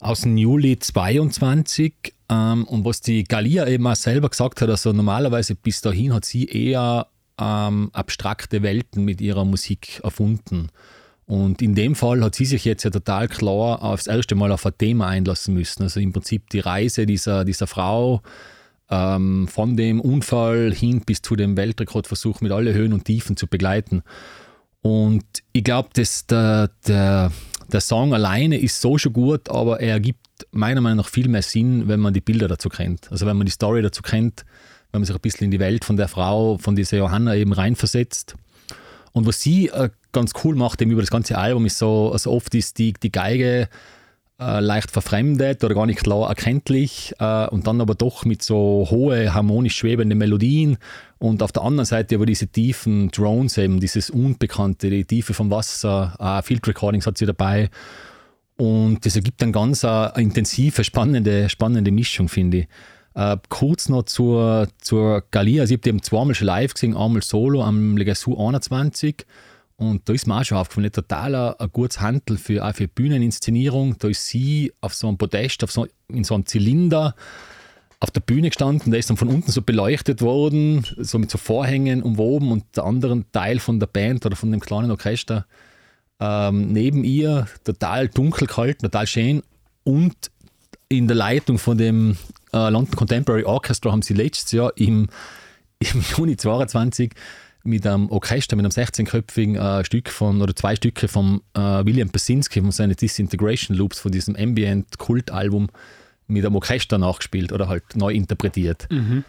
[0.00, 2.14] aus dem Juli 22.
[2.28, 6.24] Ähm, und was die Galia eben auch selber gesagt hat, also normalerweise bis dahin hat
[6.24, 7.06] sie eher
[7.40, 10.68] ähm, abstrakte Welten mit ihrer Musik erfunden.
[11.26, 14.64] Und in dem Fall hat sie sich jetzt ja total klar aufs erste Mal auf
[14.64, 15.82] ein Thema einlassen müssen.
[15.82, 18.22] Also im Prinzip die Reise dieser, dieser Frau
[18.90, 23.46] ähm, von dem Unfall hin bis zu dem Weltrekordversuch mit alle Höhen und Tiefen zu
[23.46, 24.02] begleiten.
[24.82, 27.32] Und ich glaube, der, der,
[27.72, 31.42] der Song alleine ist so schon gut, aber er ergibt meiner Meinung nach viel mehr
[31.42, 33.10] Sinn, wenn man die Bilder dazu kennt.
[33.10, 34.44] Also wenn man die Story dazu kennt,
[34.92, 37.52] wenn man sich ein bisschen in die Welt von der Frau, von dieser Johanna eben
[37.52, 38.36] reinversetzt.
[39.12, 42.30] Und was sie äh, ganz cool macht, eben über das ganze Album, ist so, also
[42.30, 43.68] oft ist die, die Geige
[44.40, 48.86] äh, leicht verfremdet oder gar nicht klar erkenntlich äh, und dann aber doch mit so
[48.90, 50.76] hohe, harmonisch schwebenden Melodien.
[51.18, 55.50] Und auf der anderen Seite aber diese tiefen Drones eben, dieses Unbekannte, die Tiefe vom
[55.50, 57.70] Wasser, äh, Field Recordings hat sie dabei.
[58.58, 62.68] Und das ergibt dann ganz eine intensive, spannende, spannende Mischung, finde ich.
[63.14, 66.94] Äh, kurz noch zur, zur Galia, also ich habe die eben zweimal schon live gesehen,
[66.94, 69.24] einmal solo am Legasu 21
[69.76, 72.88] und da ist mir auch schon aufgefallen, total ein, ein gutes Handel für, auch für
[72.88, 73.96] Bühneninszenierung.
[73.98, 77.14] Da ist sie auf so einem Podest, auf so, in so einem Zylinder
[78.00, 81.38] auf der Bühne gestanden, der ist dann von unten so beleuchtet worden, so mit so
[81.38, 85.46] Vorhängen umwoben und der andere Teil von der Band oder von dem kleinen Orchester
[86.20, 89.42] ähm, neben ihr, total dunkel kalt, total schön.
[89.84, 90.14] Und
[90.88, 92.16] in der Leitung von dem
[92.52, 95.08] äh, London Contemporary Orchestra haben sie letztes Jahr im,
[95.78, 97.12] im Juni 22
[97.66, 102.08] mit einem Orchester, mit einem 16-köpfigen äh, Stück von, oder zwei Stücke von äh, William
[102.08, 105.68] Basinski von seinen Disintegration Loops, von diesem Ambient-Kult-Album,
[106.28, 108.88] mit einem Orchester nachgespielt oder halt neu interpretiert.
[108.90, 109.24] Mhm.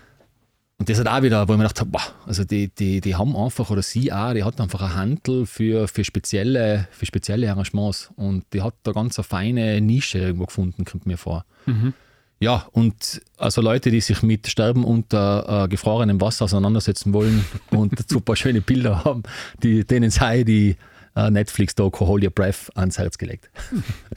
[0.79, 3.15] Und das hat auch wieder, wo ich mir gedacht habe, wow, also die, die, die
[3.15, 7.49] haben einfach, oder sie auch, die hat einfach ein Handel für, für, spezielle, für spezielle
[7.49, 8.11] Arrangements.
[8.15, 11.45] Und die hat da ganz eine feine Nische irgendwo gefunden, kommt mir vor.
[11.65, 11.93] Mhm.
[12.39, 17.99] Ja, und also Leute, die sich mit Sterben unter äh, gefrorenem Wasser auseinandersetzen wollen und
[17.99, 19.23] dazu ein paar schöne Bilder haben,
[19.63, 20.75] die, denen sei die
[21.15, 23.49] äh, Netflix-Doku Hold Your Breath ans Herz gelegt.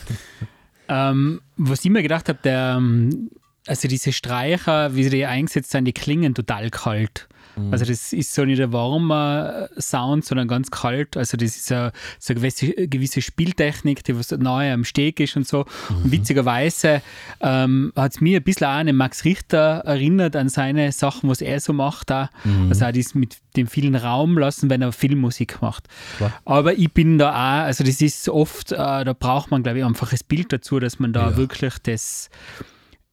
[0.88, 3.30] ähm, was ich mir gedacht habe, ähm,
[3.66, 7.26] also diese Streicher, wie sie die eingesetzt sind, die klingen total kalt.
[7.66, 7.72] Mhm.
[7.72, 11.16] Also das ist so nicht ein warmer Sound, sondern ganz kalt.
[11.16, 15.36] Also das ist so, so eine gewisse, gewisse Spieltechnik, die was neu am Steg ist
[15.36, 15.64] und so.
[15.88, 15.96] Mhm.
[15.96, 17.02] Und witzigerweise
[17.40, 21.28] ähm, hat es mir ein bisschen auch an den Max Richter erinnert, an seine Sachen,
[21.28, 22.10] was er so macht.
[22.12, 22.28] Auch.
[22.44, 22.68] Mhm.
[22.68, 25.88] Also auch das mit dem vielen Raum lassen, wenn er Filmmusik macht.
[26.16, 26.32] Klar.
[26.44, 29.84] Aber ich bin da auch, also das ist oft, äh, da braucht man, glaube ich,
[29.84, 31.36] einfach das Bild dazu, dass man da ja.
[31.36, 32.30] wirklich das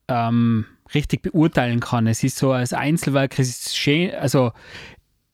[0.08, 2.08] ähm, richtig beurteilen kann.
[2.08, 4.52] Es ist so als Einzelwerk, es ist schön, also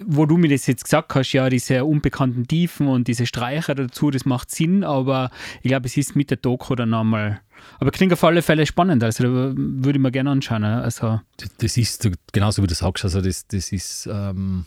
[0.06, 4.12] wo du mir das jetzt gesagt hast, ja, diese unbekannten Tiefen und diese Streicher dazu,
[4.12, 5.30] das macht Sinn, aber
[5.62, 7.42] ich glaube, es ist mit der Doku dann nochmal.
[7.80, 10.64] Aber klingt auf alle Fälle spannend, also würde ich mir gerne anschauen.
[10.64, 11.22] Also.
[11.60, 14.10] Das ist genauso wie du sagst, also das, das ist.
[14.12, 14.66] Ähm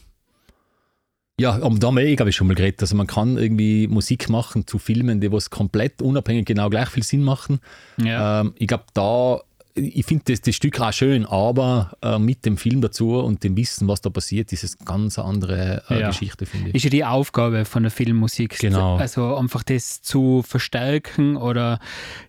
[1.38, 2.81] ja, um da haben wir eh, glaube ich, schon mal geredet.
[2.81, 7.03] Also man kann irgendwie Musik machen zu Filmen, die was komplett unabhängig genau gleich viel
[7.03, 7.59] Sinn machen.
[7.99, 8.40] Ja.
[8.40, 9.42] Ähm, ich glaube, da
[9.77, 13.57] ich finde das, das Stück auch schön, aber äh, mit dem Film dazu und dem
[13.57, 16.09] Wissen, was da passiert, ist es ganz eine andere äh, ja.
[16.09, 16.77] Geschichte, finde ich.
[16.77, 18.59] Ist ja die Aufgabe von der Filmmusik.
[18.59, 18.97] Genau.
[18.97, 21.79] Also einfach das zu verstärken oder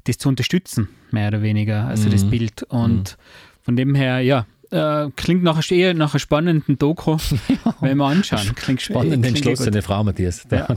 [0.03, 2.11] das zu unterstützen, mehr oder weniger, also mhm.
[2.11, 2.63] das Bild.
[2.63, 3.61] Und mhm.
[3.63, 7.75] von dem her, ja, äh, klingt nach, eher nach einer spannenden Doku, ja.
[7.81, 8.51] wenn wir anschauen.
[8.55, 10.45] Klingt spannend, entschlossene Frau, Matthias.
[10.51, 10.67] Ja.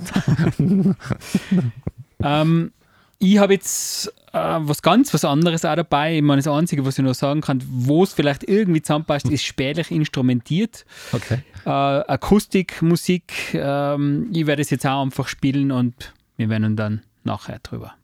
[2.43, 2.73] ähm,
[3.19, 6.17] ich habe jetzt äh, was ganz was anderes auch dabei.
[6.17, 9.45] Ich meine, das Einzige, was ich noch sagen kann, wo es vielleicht irgendwie zusammenpasst, ist
[9.45, 10.85] spärlich instrumentiert.
[11.13, 11.41] Okay.
[11.65, 13.55] Äh, Akustikmusik.
[13.55, 17.95] Ähm, ich werde es jetzt auch einfach spielen und wir werden dann nachher drüber.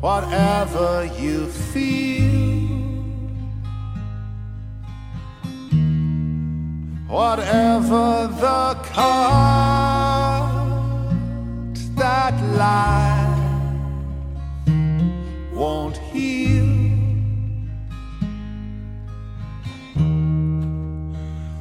[0.00, 2.70] whatever you feel,
[7.06, 10.50] whatever the cut
[11.96, 13.38] that lies,
[15.52, 16.66] won't heal.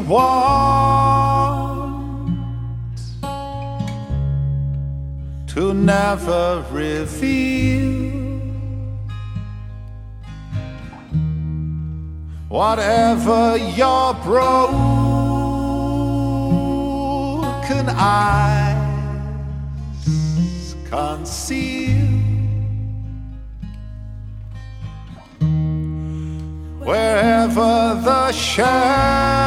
[0.09, 1.93] want
[5.45, 8.09] to never reveal
[12.47, 14.79] whatever your broken
[17.89, 18.75] eyes
[20.89, 21.99] conceal.
[26.79, 29.38] Wherever the shadow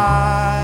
[0.00, 0.59] high.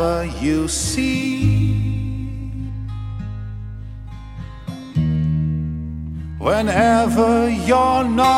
[0.00, 1.76] Whenever you see.
[6.38, 8.30] Whenever you're not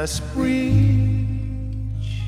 [0.00, 2.22] darkness reach,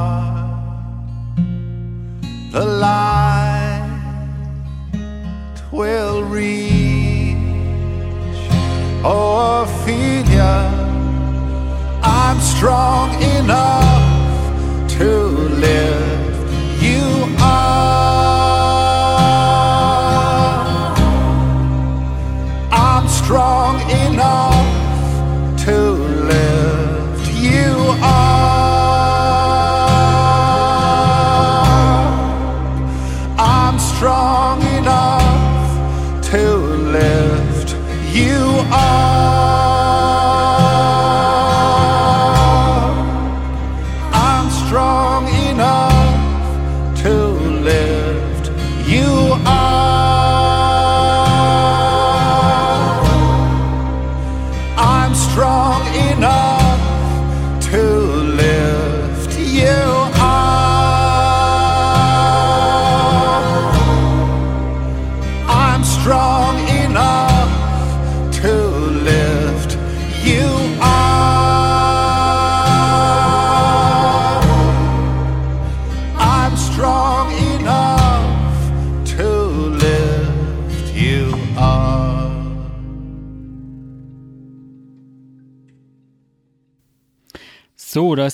[23.28, 24.47] strong enough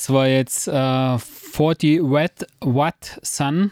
[0.03, 3.71] das war jetzt äh, 40 Watt, Watt Sun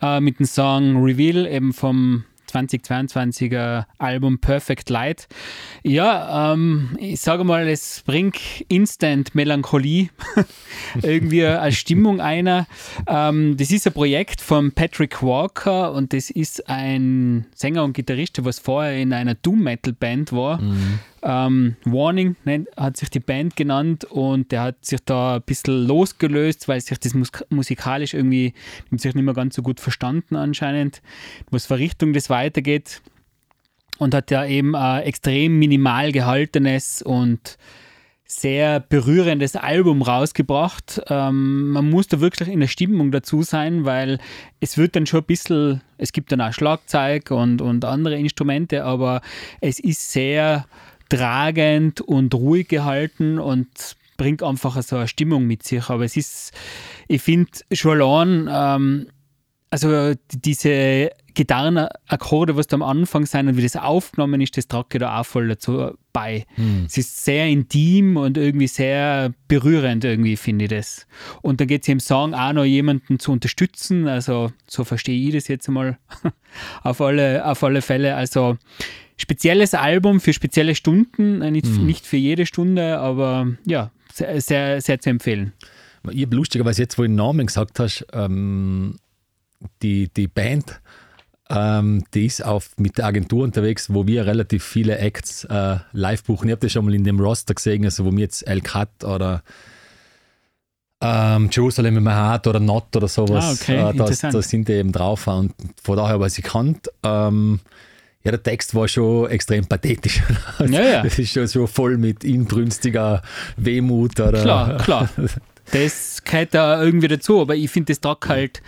[0.00, 5.26] äh, mit dem Song Reveal eben vom 2022er Album Perfect Light.
[5.82, 8.38] Ja, ähm, ich sage mal, es bringt
[8.68, 10.10] instant Melancholie
[11.02, 12.68] irgendwie als Stimmung einer.
[13.08, 18.36] Ähm, das ist ein Projekt von Patrick Walker und das ist ein Sänger und Gitarrist,
[18.36, 20.60] der was vorher in einer Doom Metal Band war.
[21.28, 25.88] Ähm, Warning nennt, hat sich die Band genannt und der hat sich da ein bisschen
[25.88, 28.54] losgelöst, weil sich das mus musikalisch irgendwie
[28.92, 31.02] sich nicht mehr ganz so gut verstanden anscheinend,
[31.50, 33.02] was für Richtung das weitergeht
[33.98, 37.58] und hat ja eben ein extrem minimal gehaltenes und
[38.24, 41.00] sehr berührendes Album rausgebracht.
[41.08, 44.18] Ähm, man muss da wirklich in der Stimmung dazu sein, weil
[44.60, 48.84] es wird dann schon ein bisschen, es gibt dann auch Schlagzeug und, und andere Instrumente,
[48.84, 49.22] aber
[49.60, 50.66] es ist sehr
[51.08, 55.88] tragend und ruhig gehalten und bringt einfach so eine Stimmung mit sich.
[55.88, 56.52] Aber es ist,
[57.08, 59.06] ich finde schon allein, ähm,
[59.70, 64.86] also diese Gitarrenakkorde, was da am Anfang sein und wie das aufgenommen ist, das trage
[64.94, 66.46] ich da auch voll dazu bei.
[66.86, 71.06] Es ist sehr intim und irgendwie sehr berührend, irgendwie finde ich das.
[71.42, 75.34] Und dann geht es im Song auch noch jemanden zu unterstützen, also so verstehe ich
[75.34, 75.98] das jetzt mal
[76.82, 78.16] auf alle, auf alle Fälle.
[78.16, 78.56] Also
[79.16, 84.80] spezielles Album für spezielle Stunden, äh, nicht, nicht für jede Stunde, aber ja, sehr, sehr,
[84.80, 85.52] sehr zu empfehlen.
[86.10, 88.96] Ich habe lustigerweise jetzt, wo du den Namen gesagt hast, ähm,
[89.82, 90.80] die, die Band,
[91.48, 96.24] ähm, die ist auf, mit der Agentur unterwegs, wo wir relativ viele Acts äh, live
[96.24, 96.48] buchen.
[96.48, 99.04] Ich habe das schon mal in dem Roster gesehen, also wo wir jetzt El Cat
[99.04, 99.42] oder
[101.00, 104.72] ähm, Jerusalem in my Heart oder Not oder sowas, Ah, okay, äh, da, sind die
[104.72, 105.52] eben drauf und
[105.82, 106.90] von daher weiß ich kannt.
[107.02, 107.60] Ähm,
[108.26, 110.20] ja, der Text war schon extrem pathetisch.
[110.58, 111.02] Ja, ja.
[111.04, 113.22] Das ist schon, schon voll mit inbrünstiger
[113.56, 114.18] Wehmut.
[114.18, 115.08] Oder Klar, klar.
[115.72, 118.62] Das gehört da irgendwie dazu, aber ich finde das Track halt,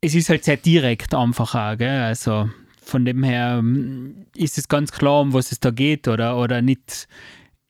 [0.00, 2.00] es ist halt sehr direkt einfach auch, gell?
[2.02, 2.48] Also
[2.82, 6.62] von dem her mm, ist es ganz klar, um was es da geht oder, oder
[6.62, 7.06] nicht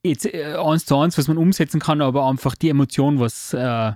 [0.02, 3.92] jetzt äh, eins zu eins, was man umsetzen kann, aber einfach die Emotion, was äh,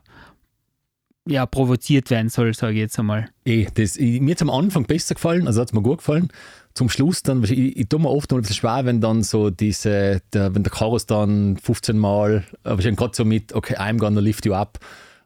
[1.27, 3.29] ja, provoziert werden soll, sage ich jetzt einmal.
[3.45, 6.29] Eh, das, mir hat es am Anfang besser gefallen, also hat es mir gut gefallen.
[6.75, 9.51] Zum Schluss dann, ich, ich tue mir oft noch ein bisschen schwer, wenn dann so
[9.51, 14.20] diese, der, wenn der Chorus dann 15 Mal, aber gerade so mit, okay, I'm gonna
[14.20, 14.79] lift you up,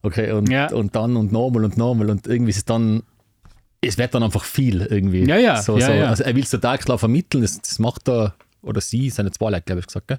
[0.02, 0.72] okay, und, Ja.
[0.72, 3.02] und dann und nochmal und nochmal und irgendwie ist es dann,
[3.80, 5.24] es wird dann einfach viel irgendwie.
[5.24, 5.92] Ja, ja, So, ja, so.
[5.92, 6.06] ja.
[6.08, 9.50] Also er will es total klar vermitteln, das, das macht er oder sie, seine zwei
[9.50, 10.18] Leute, glaube ich, gesagt, gell?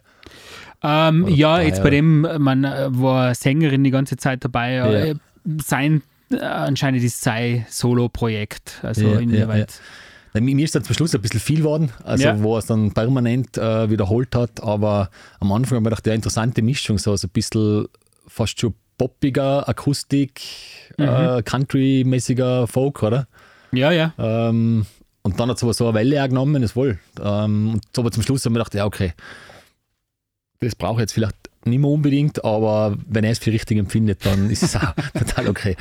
[0.84, 4.76] Ähm, ja, jetzt bei dem, man äh, war Sängerin die ganze Zeit dabei.
[4.78, 5.16] Äh,
[5.62, 8.80] sein äh, anscheinend ist sein Solo-Projekt.
[8.84, 9.82] Also inwieweit.
[10.34, 12.42] Mir ist dann zum Schluss ein bisschen viel geworden, also ja.
[12.42, 15.10] wo er es dann permanent äh, wiederholt hat, aber
[15.40, 17.88] am Anfang habe ich gedacht, ja, interessante Mischung, so, so ein bisschen
[18.28, 20.42] fast schon poppiger Akustik,
[20.98, 21.06] mhm.
[21.06, 23.28] äh, Country-mäßiger Folk, oder?
[23.72, 24.14] Ja, ja.
[24.18, 24.86] Ähm,
[25.22, 27.00] und dann hat es so eine Welle auch genommen, das wohl.
[27.22, 29.14] Ähm, und so aber zum Schluss haben wir gedacht, ja, okay,
[30.60, 34.26] das brauche ich jetzt vielleicht nicht mehr unbedingt, aber wenn er es für richtig empfindet,
[34.26, 35.76] dann ist es auch total okay.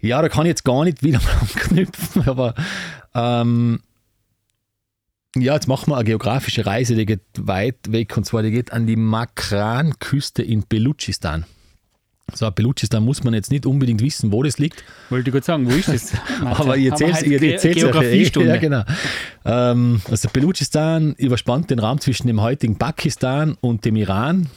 [0.00, 2.54] Ja, da kann ich jetzt gar nicht wieder mal anknüpfen, aber
[3.14, 3.80] ähm,
[5.36, 8.72] ja, jetzt machen wir eine geografische Reise, die geht weit weg und zwar die geht
[8.72, 11.44] an die Makran-Küste in Belutschistan.
[12.34, 14.82] So, Belutschistan muss man jetzt nicht unbedingt wissen, wo das liegt.
[15.10, 16.12] Wollte ich gerade sagen, wo ist das?
[16.44, 17.62] Aber ihr erzählt halt es.
[17.62, 18.48] Geografiestunde.
[18.54, 18.82] Ja, genau.
[19.44, 24.48] Ähm, also Belutschistan überspannt den Raum zwischen dem heutigen Pakistan und dem Iran.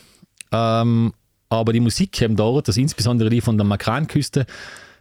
[0.52, 1.14] Ähm,
[1.50, 4.46] aber die Musik eben dort, also insbesondere die von der Makran-Küste,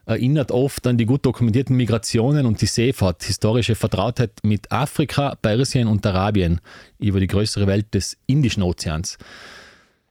[0.09, 5.87] erinnert oft an die gut dokumentierten Migrationen und die Seefahrt, historische Vertrautheit mit Afrika, Persien
[5.87, 6.61] und Arabien
[6.99, 9.19] über die größere Welt des Indischen Ozeans.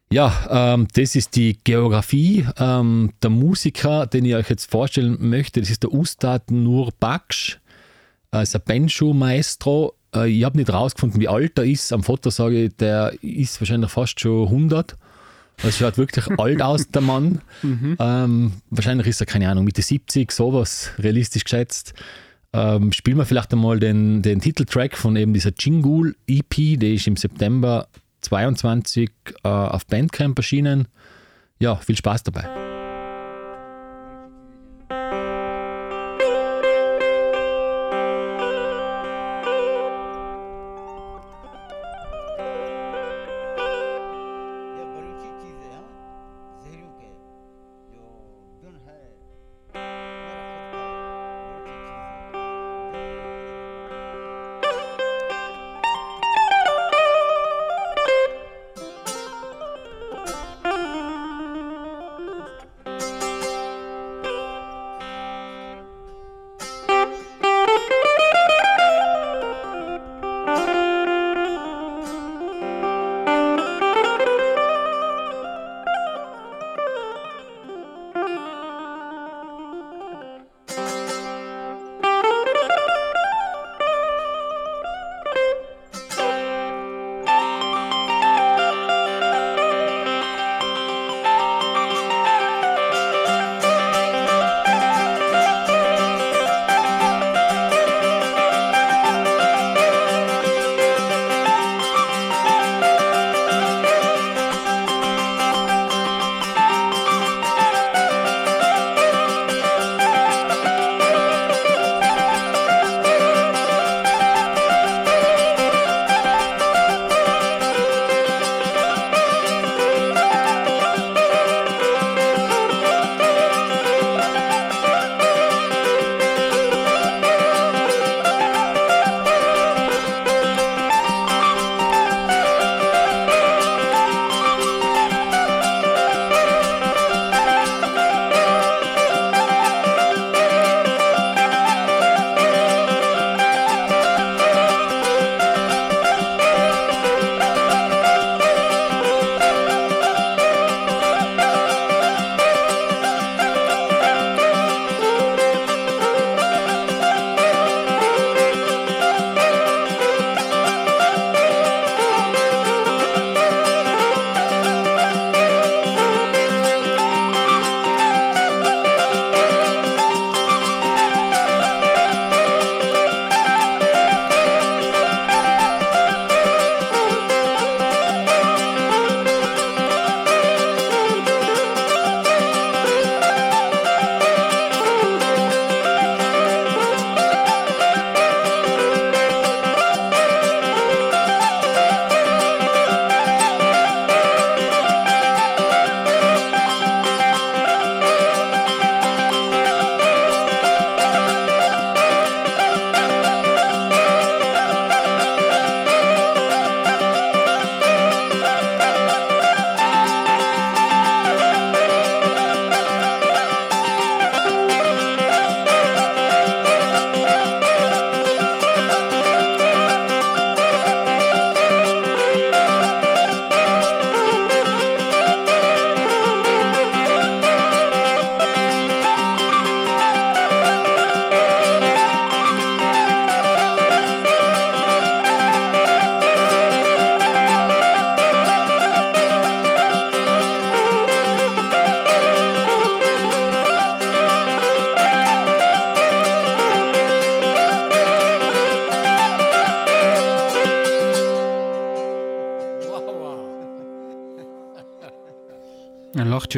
[0.10, 2.46] Ja, ähm, das ist die Geografie.
[2.58, 7.60] Ähm, der Musiker, den ich euch jetzt vorstellen möchte, das ist der Ustad Nur Baksh,
[8.32, 9.96] äh, ist ein Benshu-Maestro.
[10.16, 11.92] Äh, ich habe nicht rausgefunden, wie alt er ist.
[11.92, 14.96] Am Foto sage ich, der ist wahrscheinlich fast schon 100.
[15.62, 17.42] Das schaut wirklich alt aus, der Mann.
[17.64, 17.98] Mhm.
[18.00, 21.94] Ähm, wahrscheinlich ist er, keine Ahnung, Mitte 70, sowas, realistisch geschätzt.
[22.54, 27.08] Ähm, spielen wir vielleicht einmal den, den Titeltrack von eben dieser Jingul EP, die ist
[27.08, 27.88] im September
[28.22, 29.10] 22
[29.44, 30.88] äh, auf Bandcamp erschienen.
[31.60, 32.67] Ja, viel Spaß dabei.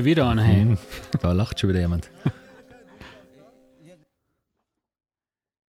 [0.10, 0.39] Wieder an.
[0.39, 0.66] Hey.
[0.66, 0.78] Mhm.
[1.22, 2.10] Da lacht schon wieder jemand.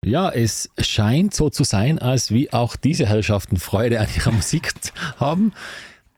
[0.05, 4.73] Ja, es scheint so zu sein, als wie auch diese Herrschaften Freude an ihrer Musik
[5.19, 5.53] haben.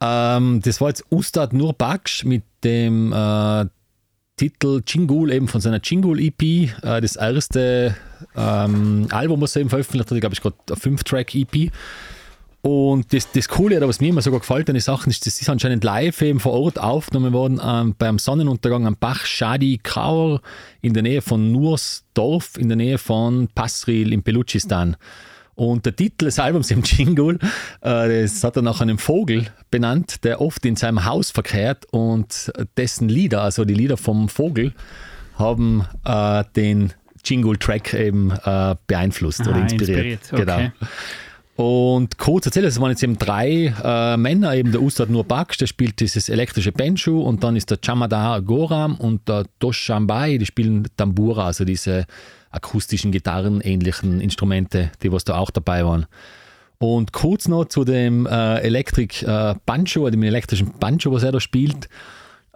[0.00, 3.66] Ähm, das war jetzt Ustad Nur Baksh mit dem äh,
[4.36, 6.42] Titel Chingul, eben von seiner Chingul EP.
[6.42, 6.68] Äh,
[7.00, 7.96] das erste
[8.36, 11.72] ähm, Album, was er eben veröffentlicht hat, glaube, ich gerade eine 5-Track-EP.
[12.62, 15.40] Und das, das Coole, oder was mir immer sogar gefällt an den Sachen, ist, das
[15.40, 20.40] ist anscheinend live eben vor Ort aufgenommen worden ähm, beim Sonnenuntergang am Bach Shadi Kaur
[20.80, 24.96] in der Nähe von Nursdorf, in der Nähe von Pasril im Belutschistan.
[25.56, 27.40] Und der Titel des Albums im Jingle,
[27.80, 32.52] äh, das hat er nach einem Vogel benannt, der oft in seinem Haus verkehrt und
[32.76, 34.72] dessen Lieder, also die Lieder vom Vogel,
[35.36, 36.92] haben äh, den
[37.24, 40.20] Jingle-Track eben äh, beeinflusst Aha, oder inspiriert.
[40.20, 40.32] inspiriert.
[40.32, 40.44] Okay.
[40.44, 40.88] Genau.
[41.54, 45.58] Und kurz erzählt, es waren jetzt eben drei äh, Männer, eben der Ustad Nur Baksh,
[45.58, 50.46] der spielt dieses elektrische Benchu und dann ist der Chamadar Goram und der Doshambai, die
[50.46, 52.06] spielen Tambura, also diese
[52.50, 56.06] akustischen Gitarren ähnlichen Instrumente, die was da auch dabei waren.
[56.78, 61.38] Und kurz noch zu dem äh, Elektrik äh, Banjo, dem elektrischen Banjo, was er da
[61.38, 61.88] spielt.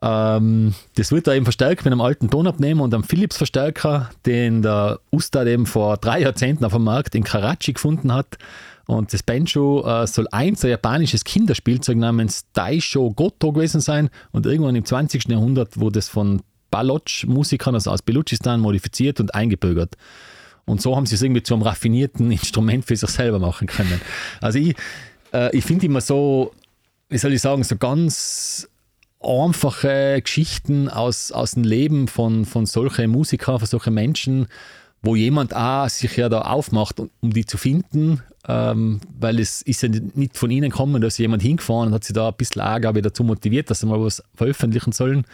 [0.06, 5.00] Ähm, das wird da eben verstärkt mit einem alten Tonabnehmer und einem Philips-Verstärker, den der
[5.10, 8.38] Ustad eben vor drei Jahrzehnten auf dem Markt in Karachi gefunden hat.
[8.86, 14.10] Und das Banjo äh, soll eins ein japanisches Kinderspielzeug namens Daisho Goto gewesen sein.
[14.30, 15.28] Und irgendwann im 20.
[15.28, 19.96] Jahrhundert wurde es von Baloch-Musikern, also aus Belutschistan, modifiziert und eingebürgert.
[20.66, 24.00] Und so haben sie es irgendwie zu einem raffinierten Instrument für sich selber machen können.
[24.40, 24.76] Also ich,
[25.32, 26.52] äh, ich finde immer so,
[27.08, 28.68] wie soll ich sagen, so ganz
[29.20, 34.46] einfache Geschichten aus, aus dem Leben von, von solchen Musikern, von solchen Menschen,
[35.02, 39.62] wo jemand auch sich ja da aufmacht, um, um die zu finden ähm, weil es
[39.62, 42.62] ist ja nicht von ihnen gekommen, dass jemand hingefahren und hat sich da ein bisschen
[42.62, 45.24] Ärger wieder dazu motiviert, dass sie mal was veröffentlichen sollen.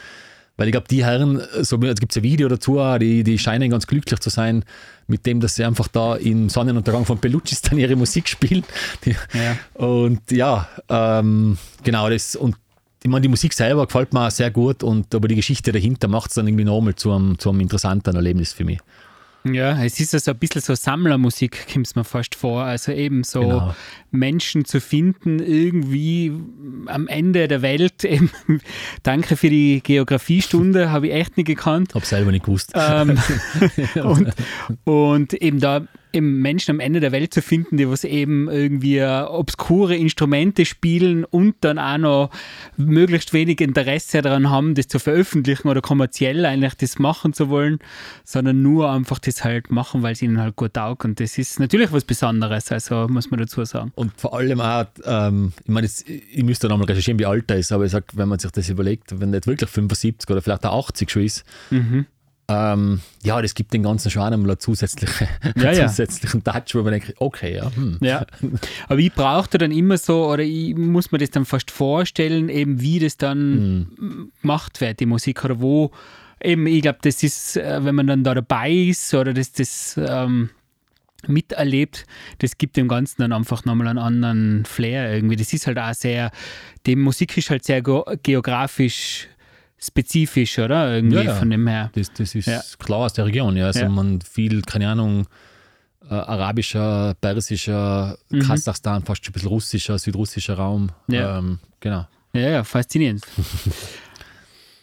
[0.56, 3.86] Weil ich glaube, die Herren, so, es gibt ein Video dazu, die, die scheinen ganz
[3.86, 4.64] glücklich zu sein,
[5.06, 8.64] mit dem, dass sie einfach da im Sonnenuntergang von Belluccistan ihre Musik spielen.
[9.04, 9.56] Ja.
[9.74, 12.36] Und ja, ähm, genau das.
[12.36, 12.56] Und
[13.02, 16.30] ich meine, die Musik selber gefällt mir sehr gut, und, aber die Geschichte dahinter macht
[16.30, 18.78] es dann irgendwie nochmal zu einem, zu einem interessanten Erlebnis für mich.
[19.44, 22.62] Ja, es ist also ein bisschen so Sammlermusik, kommt es mir fast vor.
[22.62, 23.74] Also eben so genau.
[24.12, 26.32] Menschen zu finden, irgendwie
[26.86, 28.04] am Ende der Welt.
[28.12, 28.30] Eben,
[29.02, 31.94] danke für die Geografiestunde, habe ich echt nicht gekannt.
[31.94, 32.72] Habe selber nicht gewusst.
[32.74, 33.18] Ähm,
[34.04, 34.32] und,
[34.84, 39.02] und eben da eben Menschen am Ende der Welt zu finden, die was eben irgendwie
[39.02, 42.30] obskure Instrumente spielen und dann auch noch
[42.76, 47.78] möglichst wenig Interesse daran haben, das zu veröffentlichen oder kommerziell eigentlich das machen zu wollen,
[48.24, 51.04] sondern nur einfach das halt machen, weil es ihnen halt gut taugt.
[51.04, 53.92] Und das ist natürlich was Besonderes, also muss man dazu sagen.
[53.94, 57.72] Und vor allem auch, ähm, ich meine, ich müsste nochmal recherchieren, wie alt er ist,
[57.72, 60.88] aber ich sage, wenn man sich das überlegt, wenn nicht wirklich 75 oder vielleicht auch
[60.88, 62.06] 80 schon ist, mhm
[62.52, 65.88] ähm, ja, das gibt den ganzen schon einmal einen zusätzliche, ja, ja.
[65.88, 67.74] zusätzlichen Touch, wo man denkt, okay, ja.
[67.74, 67.98] Hm.
[68.00, 68.26] ja.
[68.88, 72.80] Aber ich brauchte dann immer so, oder ich muss mir das dann fast vorstellen, eben
[72.80, 74.32] wie das dann hm.
[74.42, 75.92] gemacht wird, die Musik, oder wo,
[76.42, 79.98] eben, ich glaube, das ist, äh, wenn man dann da dabei ist, oder das, das
[80.02, 80.50] ähm,
[81.26, 82.06] miterlebt,
[82.38, 85.36] das gibt dem Ganzen dann einfach nochmal einen anderen Flair irgendwie.
[85.36, 86.30] Das ist halt auch sehr,
[86.86, 89.28] die Musik ist halt sehr geografisch
[89.82, 90.94] spezifisch, oder?
[90.94, 91.34] Irgendwie ja, ja.
[91.34, 91.90] von dem her.
[91.94, 92.62] Das, das ist ja.
[92.78, 93.66] klar aus der Region, ja.
[93.66, 95.26] Also man viel, keine Ahnung,
[96.08, 98.40] äh, arabischer, persischer, mhm.
[98.40, 100.90] Kasachstan, fast schon ein bisschen russischer, südrussischer Raum.
[101.08, 101.38] Ja.
[101.38, 102.06] Ähm, genau.
[102.32, 103.24] Ja, ja, faszinierend.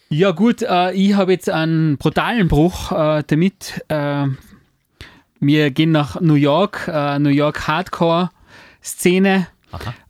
[0.09, 3.83] ja, gut, äh, ich habe jetzt einen brutalen Bruch äh, damit.
[3.87, 4.27] Äh,
[5.39, 9.47] wir gehen nach New York, äh, New York Hardcore-Szene.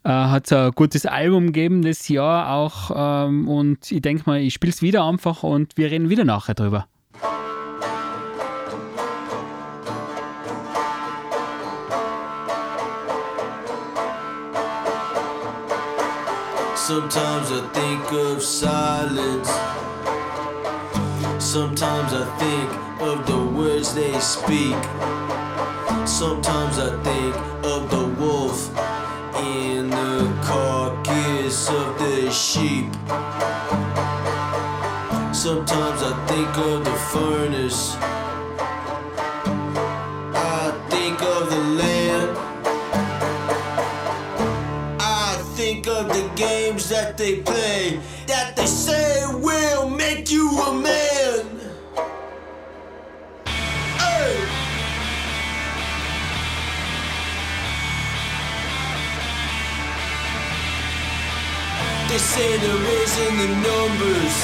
[0.04, 2.90] Äh, hat ein gutes Album gegeben das Jahr auch
[3.26, 6.54] ähm, und ich denke mal, ich spiele es wieder einfach und wir reden wieder nachher
[6.54, 6.86] drüber.
[16.74, 19.48] Sometimes I think of silence.
[21.38, 24.74] Sometimes I think of the words they speak.
[26.04, 27.59] Sometimes I think
[32.50, 32.92] sheep.
[35.32, 37.94] Sometimes I think of the furnace.
[40.34, 42.30] I think of the land.
[44.98, 49.88] I think of the games that they play, that they say will
[62.20, 64.36] say they're raising the numbers.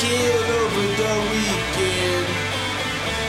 [0.00, 2.28] kid over the weekend.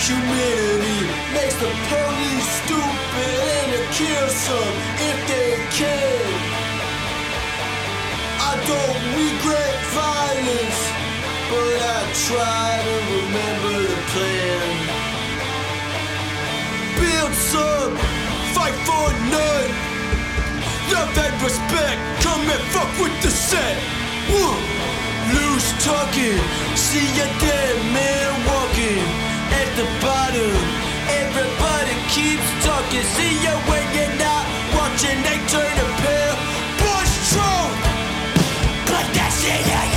[0.08, 1.02] Humanity
[1.36, 4.76] makes the police stupid and it kills some
[5.10, 6.32] if they can.
[8.50, 10.82] I don't regret violence,
[11.52, 14.70] but I try to remember the plan.
[17.02, 17.94] Build some,
[18.56, 19.91] fight for none.
[20.92, 23.78] Love and respect, come and fuck with the set.
[24.30, 24.56] Woo!
[25.34, 26.38] Loose talking,
[26.76, 29.04] see a dead man walking
[29.56, 30.52] at the bottom.
[31.08, 34.44] Everybody keeps talking, see you when you're not
[34.76, 35.16] watching.
[35.24, 36.32] They turn a pair,
[36.84, 37.80] push drunk.
[38.92, 39.91] Put that shit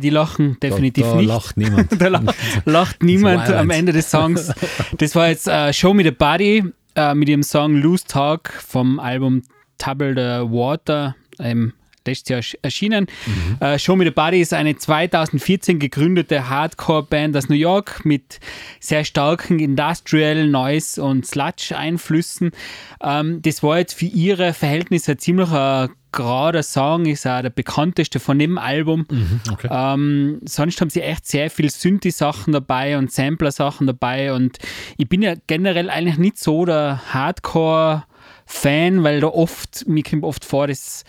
[0.00, 1.28] Ja, die lachen definitiv da, da nicht.
[1.28, 1.88] lacht niemand.
[2.00, 2.22] da la
[2.64, 4.52] lacht niemand am Ende des Songs.
[4.96, 8.98] Das war jetzt äh, Show Me the Body äh, mit ihrem Song Loose Talk vom
[8.98, 9.42] Album
[9.78, 11.14] Table the Water.
[11.38, 11.72] Ähm,
[12.06, 13.06] letztes Jahr ersch- erschienen.
[13.60, 18.40] Äh, Show Me the Body ist eine 2014 gegründete Hardcore-Band aus New York mit
[18.80, 22.52] sehr starken Industrial, Noise und Sludge-Einflüssen.
[23.02, 28.20] Ähm, das war jetzt für ihre Verhältnisse ziemlich ein gerader Song, ist auch der bekannteste
[28.20, 29.06] von dem Album.
[29.50, 29.68] Okay.
[29.70, 34.58] Ähm, sonst haben sie echt sehr viel Synthi-Sachen dabei und Sampler-Sachen dabei und
[34.96, 40.44] ich bin ja generell eigentlich nicht so der Hardcore-Fan, weil da oft, mir kommt oft
[40.44, 41.04] vor, dass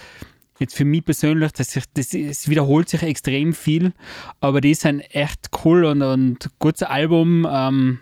[0.60, 3.94] jetzt für mich persönlich, dass sich, das, es wiederholt sich extrem viel,
[4.40, 7.48] aber die sind echt cool und, und gutes Album.
[7.50, 8.00] Ähm,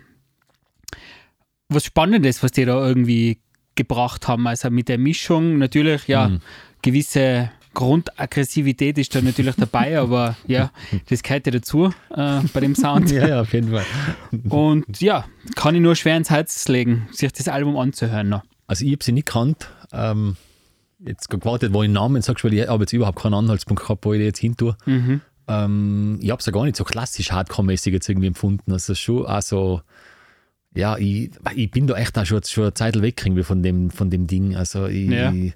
[1.70, 3.38] was Spannendes, was die da irgendwie
[3.76, 4.46] gebracht haben.
[4.46, 6.30] Also mit der Mischung natürlich, ja,
[6.82, 10.70] gewisse Grundaggressivität ist da natürlich dabei, aber ja,
[11.08, 13.10] das gehört ja dazu äh, bei dem Sound.
[13.10, 13.84] ja, ja, auf jeden Fall.
[14.48, 15.24] Und ja,
[15.54, 18.42] kann ich nur schwer ins Herz legen, sich das Album anzuhören noch.
[18.66, 19.68] Also ich habe sie nicht gekannt.
[19.92, 20.36] Ähm,
[21.04, 24.04] jetzt gewartet, wo ich den Namen sagst, weil ich habe jetzt überhaupt keinen Anhaltspunkt gehabt,
[24.04, 24.76] wo ich jetzt hin tue.
[25.48, 28.70] Ähm, ich habe es ja gar nicht so klassisch Hardcore-mäßig jetzt irgendwie empfunden.
[28.72, 29.80] Also schon auch so,
[30.74, 33.90] ja, ich, ich bin da echt auch schon, schon eine Zeit weg irgendwie von dem,
[33.90, 34.54] von dem Ding.
[34.56, 35.32] Also ich, Ja.
[35.32, 35.54] ich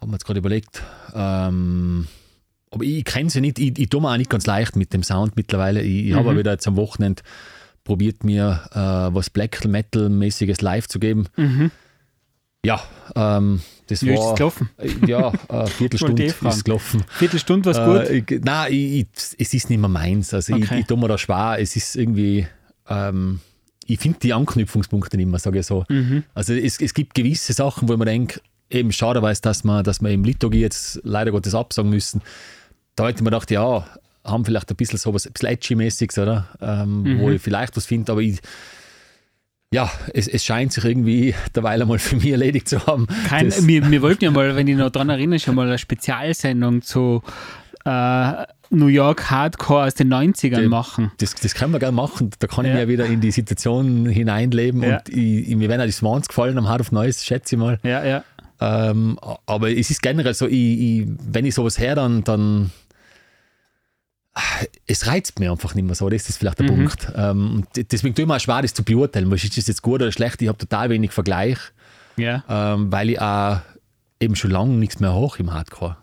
[0.00, 0.82] habe mir jetzt gerade überlegt,
[1.14, 2.06] ähm,
[2.70, 5.02] aber ich kenne sie nicht, ich, ich tue mir auch nicht ganz leicht mit dem
[5.02, 5.82] Sound mittlerweile.
[5.82, 7.22] Ich, ich habe auch wieder jetzt am Wochenende
[7.84, 11.26] probiert mir äh, was Black Metal-mäßiges live zu geben.
[12.64, 12.82] Ja,
[13.14, 14.32] ähm, das Wie ist war.
[14.32, 14.70] es gelaufen?
[14.78, 17.04] Äh, Ja, eine Viertelstunde ich ist gelaufen.
[17.08, 18.30] Viertelstunde war es gut.
[18.32, 19.06] Äh, nein, ich, ich,
[19.38, 20.34] es ist nicht mehr meins.
[20.34, 20.64] Also Okay.
[20.64, 21.58] ich, ich tue mir da schwer.
[21.60, 22.48] Es ist irgendwie,
[22.88, 23.38] ähm,
[23.86, 25.84] ich finde die Anknüpfungspunkte nicht mehr, sage ich so.
[25.88, 26.24] Mhm.
[26.34, 30.00] Also es, es gibt gewisse Sachen, wo man denkt, eben schade weiß, dass man, dass
[30.00, 32.20] wir im Liturgie jetzt leider Gottes absagen müssen.
[32.96, 33.86] Da hätte mir gedacht, ja,
[34.24, 36.48] haben vielleicht ein bisschen sowas, ein bisschen edgy-mäßiges, oder?
[36.60, 37.20] Ähm, Mhm.
[37.20, 38.40] Wo ich vielleicht was finde, aber ich,
[39.72, 43.06] ja, es, es scheint sich irgendwie derweil einmal für mich erledigt zu haben.
[43.28, 45.78] Kein, Das- wir, wir wollten ja mal, wenn ich noch dran erinnere, schon mal eine
[45.78, 47.22] Spezialsendung zu
[47.84, 48.32] äh,
[48.70, 51.12] New York Hardcore aus den 90ern Dem- machen.
[51.18, 52.30] Das, das können wir gerne machen.
[52.40, 52.78] Da kann ich Ja.
[52.78, 54.96] mir wieder in die Situation hineinleben Ja.
[54.98, 57.60] und ich, ich, mir werden auch die Swans gefallen am Hard of Noise, schätze ich
[57.60, 57.78] mal.
[57.84, 58.24] Ja, ja.
[58.60, 62.70] Ähm, aber es ist generell so, ich, ich, wenn ich sowas her, dann, dann
[64.86, 67.10] es reizt mir einfach nicht mehr so, das ist vielleicht der Punkt.
[67.16, 69.32] Ähm, deswegen tue ich mir auch schwer, das zu beurteilen.
[69.32, 70.42] Ist das jetzt gut oder schlecht?
[70.42, 71.56] Ich habe total wenig Vergleich,
[72.16, 72.44] Ja.
[72.48, 73.60] ähm, weil ich auch
[74.20, 75.96] eben schon lange nichts mehr hoch im Hardcore.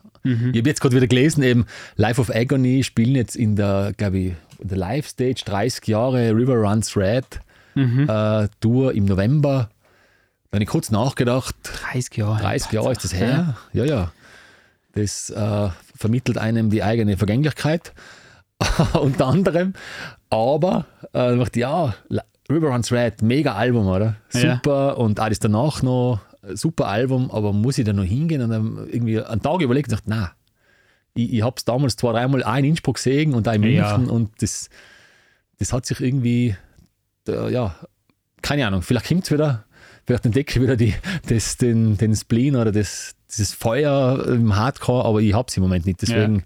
[0.54, 1.66] Ich habe jetzt gerade wieder gelesen, eben
[1.98, 6.96] Life of Agony spielen jetzt in der, glaube ich, der Live-Stage 30 Jahre River Runs
[6.96, 7.42] Red
[7.76, 9.70] äh, Tour im November.
[10.54, 11.56] Da habe ich kurz nachgedacht,
[11.94, 12.40] 30 Jahre.
[12.40, 13.58] 30 Jahre ist das her.
[13.74, 14.12] Ja, ja.
[14.94, 17.92] Das äh, vermittelt einem die eigene Vergänglichkeit,
[18.94, 19.74] unter anderem.
[20.30, 21.96] Aber äh, dachte ja,
[22.52, 24.18] River Runs Red, mega Album, oder?
[24.32, 24.58] Ja.
[24.58, 25.00] Super.
[25.00, 26.20] Und alles danach noch,
[26.54, 28.44] super Album, aber muss ich da noch hingehen?
[28.44, 30.30] Und dann irgendwie einen Tag überlegt und dachte, nein.
[31.16, 33.98] Ich, ich habe es damals zwei, dreimal auch in Innsbruck gesehen und auch in Ja.
[33.98, 34.70] München und das,
[35.58, 36.56] das hat sich irgendwie,
[37.28, 37.74] äh, ja,
[38.44, 39.66] keine Ahnung, vielleicht kommt es wieder,
[40.06, 40.94] vielleicht entdecke ich wieder die,
[41.28, 45.64] das, den, den Spleen oder das, dieses Feuer im Hardcore, aber ich habe es im
[45.64, 46.02] Moment nicht.
[46.02, 46.44] Deswegen,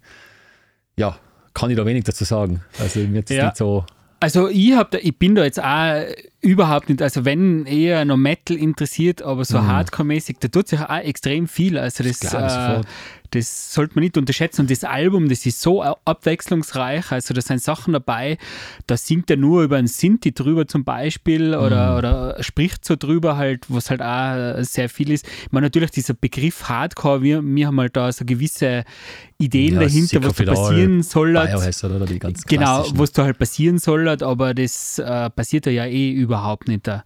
[0.98, 1.18] ja.
[1.54, 2.62] kann ich da wenig dazu sagen.
[2.80, 3.46] Also mir jetzt Ja.
[3.46, 3.86] nicht so.
[4.20, 6.06] Also ich, hab da, ich bin da jetzt auch
[6.42, 10.98] überhaupt nicht, also wenn eher noch Metal interessiert, aber so Hardcore-mäßig, da tut sich auch
[10.98, 11.78] extrem viel.
[11.78, 12.86] Also das, das.
[13.32, 14.62] Das sollte man nicht unterschätzen.
[14.62, 17.12] Und das Album, das ist so abwechslungsreich.
[17.12, 18.38] Also da sind Sachen dabei,
[18.86, 21.98] da singt er nur über einen Sinti drüber zum Beispiel oder, Mhm.
[21.98, 25.26] oder spricht so drüber halt, was halt auch sehr viel ist.
[25.46, 28.84] Ich meine, natürlich dieser Begriff Hardcore, wir, wir haben halt da so gewisse
[29.38, 31.34] Ideen Ja, dahinter, was da passieren soll.
[32.48, 36.88] Genau, was da halt passieren soll, aber das äh, passiert ja eh überhaupt nicht.
[36.88, 37.04] Da.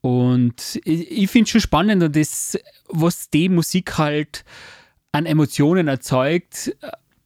[0.00, 2.56] Und ich, ich finde es schon spannend und das,
[2.88, 4.44] was die Musik halt
[5.12, 6.76] an Emotionen erzeugt,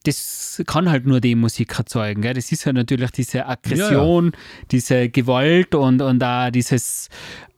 [0.04, 2.22] das kann halt nur die Musik erzeugen.
[2.22, 2.34] Gell?
[2.34, 4.32] Das ist ja natürlich diese Aggression,
[4.70, 7.08] diese Gewalt und, und auch dieses,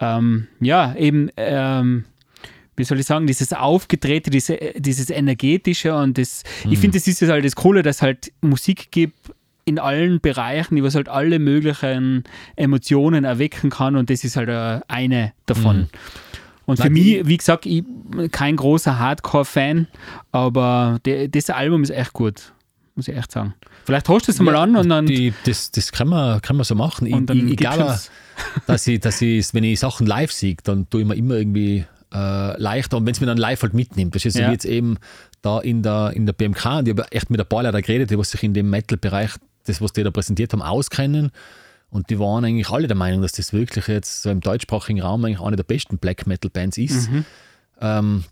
[0.00, 2.04] ähm, ja, eben, ähm,
[2.76, 7.20] wie soll ich sagen, dieses Aufgedrehte, diese, dieses Energetische und das, ich finde, das ist
[7.20, 9.32] jetzt halt das Coole, dass halt Musik gibt
[9.64, 12.24] in allen Bereichen, die was halt alle möglichen
[12.56, 15.88] Emotionen erwecken kann und das ist halt äh, eine davon.
[16.64, 17.84] Und für mich, wie gesagt, ich
[18.30, 19.88] kein großer Hardcore-Fan,
[20.30, 22.52] aber der, das Album ist echt gut,
[22.94, 23.54] muss ich echt sagen.
[23.84, 26.64] Vielleicht hast du es mal an und dann die, das, das kann man, kann man
[26.64, 27.06] so machen.
[27.06, 27.98] Ich, ich, ich glaube,
[28.66, 31.84] dass ich, dass ich, wenn ich Sachen live sehe, dann tue ich mir immer irgendwie
[32.14, 32.98] äh, leichter.
[32.98, 34.48] Und wenn es mir dann live halt mitnimmt, das ist Ja.
[34.48, 34.98] wie jetzt eben
[35.40, 38.10] da in der, in der BMK, und ich habe echt mit ein paar Leuten geredet,
[38.10, 39.32] die was sich in dem Metal-Bereich,
[39.66, 41.30] das, was die da präsentiert haben, auskennen.
[41.92, 45.24] Und die waren eigentlich alle der Meinung, dass das wirklich jetzt so im deutschsprachigen Raum
[45.24, 47.10] eigentlich eine der besten Black Metal Bands ist.
[47.10, 47.24] Mhm.
[47.82, 48.24] Ähm,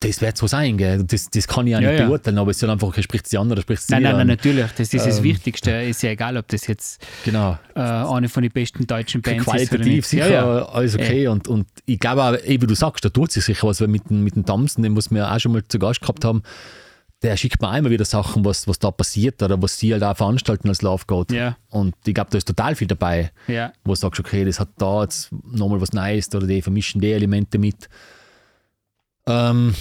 [0.00, 1.02] das wird so sein, gell?
[1.04, 2.06] Das, das kann ich auch Ja, nicht ja.
[2.06, 4.18] beurteilen, aber es ist halt einfach, spricht sie an oder spricht sie Nein, nicht nein,
[4.18, 4.66] nein, natürlich.
[4.76, 5.70] Das ist das Ähm, Wichtigste.
[5.70, 7.56] Ist ja egal, ob das jetzt Genau.
[7.74, 9.48] äh, eine von den besten deutschen Bands ist.
[9.48, 10.64] oder qualitativ sicher Ja, ja.
[10.66, 11.28] alles okay.
[11.28, 14.10] Und, und ich glaube auch, wie du sagst, da tut sich sicher was, weil mit
[14.10, 16.42] dem, mit dem Damsen, den wir auch schon mal zu Gast gehabt haben,
[17.22, 20.16] der schickt mir immer wieder Sachen, was, was da passiert oder was sie halt auch
[20.16, 21.32] veranstalten als Love Goat.
[21.32, 21.56] Ja.
[21.70, 23.72] Und ich glaube, da ist total viel dabei, Ja.
[23.84, 27.12] wo du sagst, okay, das hat da jetzt nochmal was Neues oder die vermischen die
[27.12, 27.88] Elemente mit.
[29.26, 29.74] Ähm,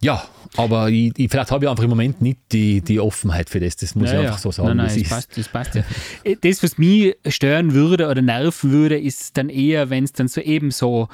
[0.00, 0.22] ja,
[0.56, 3.76] aber ich, ich, vielleicht habe ich einfach im Moment nicht die, die Offenheit für das.
[3.76, 4.68] Das muss ja, ich einfach so sagen.
[4.68, 5.08] Nein, nein, das ist.
[5.08, 5.82] passt, das passt ja.
[6.24, 10.28] Äh, Das, was mich stören würde oder nerven würde, ist dann eher, wenn es dann
[10.28, 11.08] so eben so,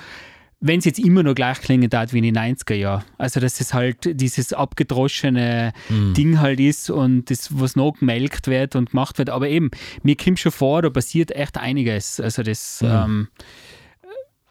[0.66, 3.04] wenn es jetzt immer noch gleich klingen darf wie in den 90er Jahren.
[3.18, 6.14] Also, dass es halt dieses abgedroschene Mhm.
[6.14, 9.28] Ding halt ist und das, was noch gemelkt wird und gemacht wird.
[9.28, 9.70] Aber eben,
[10.02, 12.18] mir kommt schon vor, da passiert echt einiges.
[12.18, 12.80] Also, das.
[12.80, 12.88] Mhm.
[12.88, 13.28] Ähm,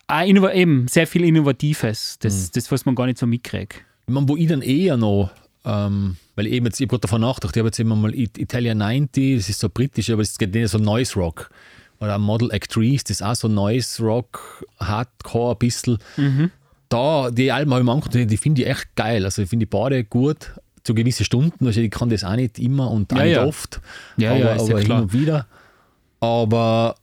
[0.08, 2.50] auch innova- eben sehr viel Innovatives, das, Mhm.
[2.56, 3.84] das, was man gar nicht so mitkriegt.
[4.08, 5.32] Ich meine, wo ich dann eher noch,
[5.66, 8.38] ähm, weil eben jetzt, ich habe gerade davon nachgedacht, ich habe jetzt immer mal It-
[8.38, 11.50] Italian 90, das ist so britisch, aber es geht nicht so Noise Rock.
[12.04, 15.98] Oder Model Actrice, das ist auch so Noise Rock, Hardcore ein bisschen.
[16.18, 16.52] Mhm.
[16.90, 19.24] Da, die Alben habe ich mir angeguckt, die, die finde ich echt geil.
[19.24, 20.52] Also ich finde die beide gut,
[20.84, 21.66] zu gewissen Stunden.
[21.66, 23.46] Also ich kann das auch nicht immer und auch Ja, nicht ja.
[23.46, 23.82] oft.
[24.18, 25.02] Ja, aber, ja, ja aber hin klar.
[25.02, 25.48] und wieder.
[26.20, 26.96] Aber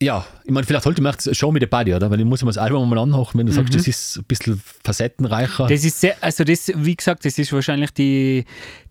[0.00, 2.08] ja, ich meine, vielleicht sollte man echt Show Me the Body, oder?
[2.10, 4.62] Weil ich muss mir das Album mal anhören, wenn du sagst, das ist ein bisschen
[4.84, 5.64] facettenreicher.
[5.64, 5.68] Mhm.
[5.70, 8.44] Das ist sehr, also das, wie gesagt, das ist wahrscheinlich die,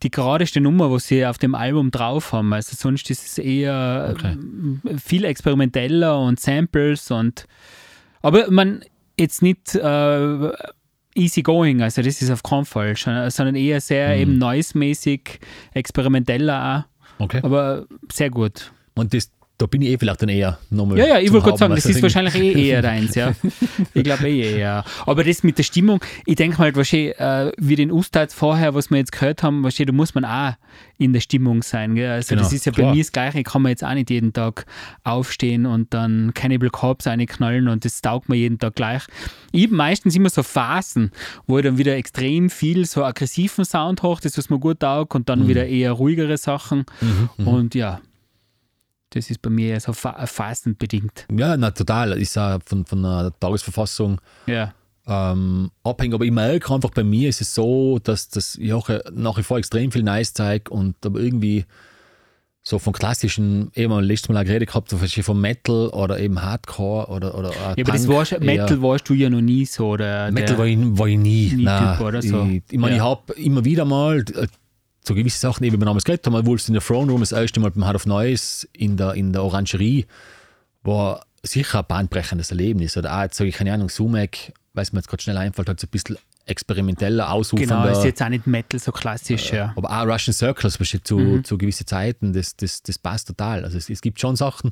[0.03, 2.51] die geradeste Nummer, was sie auf dem Album drauf haben.
[2.53, 4.34] Also sonst ist es eher Okay.
[4.34, 7.47] ähm, viel experimenteller und Samples und
[8.22, 8.84] aber man
[9.18, 10.51] jetzt nicht äh,
[11.16, 14.22] easy going, also das ist auf keinen Fall, sondern eher sehr Mhm.
[14.22, 15.39] eben noise-mäßig,
[15.74, 16.86] experimenteller
[17.20, 17.39] okay.
[17.39, 18.72] auch, aber sehr gut.
[18.95, 20.99] Und das, da bin ich eh vielleicht dann eher nochmal.
[20.99, 23.34] Ja, ja, ich wollte gerade sagen, das ist wahrscheinlich eh eher deins, ja.
[23.93, 24.84] Ich glaube eh eher.
[25.05, 28.91] Aber das mit der Stimmung, ich denke mal, wahrscheinlich, äh, wie den Ustad vorher, was
[28.91, 30.53] wir jetzt gehört haben, wahrscheinlich, da muss man auch
[30.99, 31.95] in der Stimmung sein.
[31.95, 32.12] Gell?
[32.12, 32.93] Also Genau, das ist ja bei klar.
[32.93, 34.66] mir das Gleiche, ich kann man jetzt auch nicht jeden Tag
[35.03, 39.03] aufstehen und dann Cannibal Corpse reinknallen und das taugt mir jeden Tag gleich.
[39.51, 41.12] Ich habe meistens immer so Phasen,
[41.47, 45.16] wo ich dann wieder extrem viel so aggressiven Sound hoch, das was mir gut taugt
[45.16, 45.26] und Mhm.
[45.26, 46.86] dann wieder eher ruhigere Sachen.
[47.38, 48.01] Und ja,
[49.18, 51.26] das ist bei mir eher so fa phasenbedingt.
[51.36, 52.13] Ja, na, total.
[52.13, 54.74] Ist auch von, von der Tagesverfassung Ja.
[55.07, 56.13] ähm, abhängig.
[56.15, 59.43] Aber ich merke einfach, bei mir ist es so, dass das ich auch nach wie
[59.43, 61.65] vor extrem viel Nice zeige und aber irgendwie
[62.63, 66.41] so von klassischen, eben wir letztes Mal auch geredet gehabt, so vom Metal oder eben
[66.41, 69.95] Hardcore oder, oder Ja, aber das warst, Metal warst du ja noch nie so.
[69.95, 71.53] Der, Metal war ich, war ich nie.
[71.55, 72.43] nie Nein, Typ oder so.
[72.43, 73.03] Ich, ich meine, Ja.
[73.03, 74.47] ich habe immer wieder mal äh,
[75.08, 77.72] so gewisse Sachen, eben, damals geredet haben, Wolves in der Throne Room, das erste Mal
[77.72, 80.05] beim Heart of Noise in der, in der Orangerie,
[80.84, 82.97] war sicher ein bahnbrechendes Erlebnis.
[82.97, 84.38] Oder auch, jetzt sage ich, keine Ahnung, Sumac,
[84.74, 87.84] weiß mir jetzt gerade schnell einfällt, halt so ein bisschen experimenteller, ausufernder.
[87.88, 89.74] Genau, ist jetzt auch nicht Metal so klassisch, ja.
[89.76, 91.43] Aber auch Russian Circles, zum Beispiel zu, Mhm.
[91.43, 93.64] zu gewissen Zeiten, das, das, das passt total.
[93.66, 94.72] Also es, es gibt schon Sachen,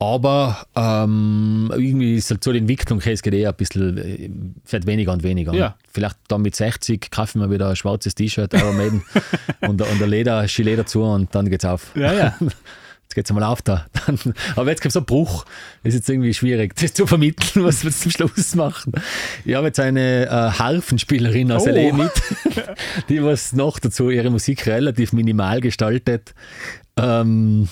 [0.00, 4.30] aber ähm, irgendwie ist halt so die Entwicklung, es geht eher ein bisschen, äh,
[4.70, 5.52] wird weniger und weniger.
[5.52, 5.76] Ja.
[5.92, 9.02] Vielleicht dann mit 60 kaufen wir wieder ein schwarzes T-Shirt, Iron Maiden
[9.60, 11.94] und, und ein Leder, Gilet dazu und dann geht's auf.
[11.94, 12.34] Ja, ja.
[12.40, 13.86] Jetzt geht's einmal auf da.
[14.06, 14.18] Dann,
[14.54, 15.44] aber jetzt gibt es einen Bruch.
[15.82, 18.92] Das ist jetzt irgendwie schwierig, das zu vermitteln, was wir zum Schluss machen.
[19.44, 21.70] Ich habe jetzt eine äh, Harfenspielerin aus Oh.
[21.70, 22.12] LA mit,
[23.08, 26.34] die was noch dazu ihre Musik relativ minimal gestaltet.
[26.96, 27.68] Ähm,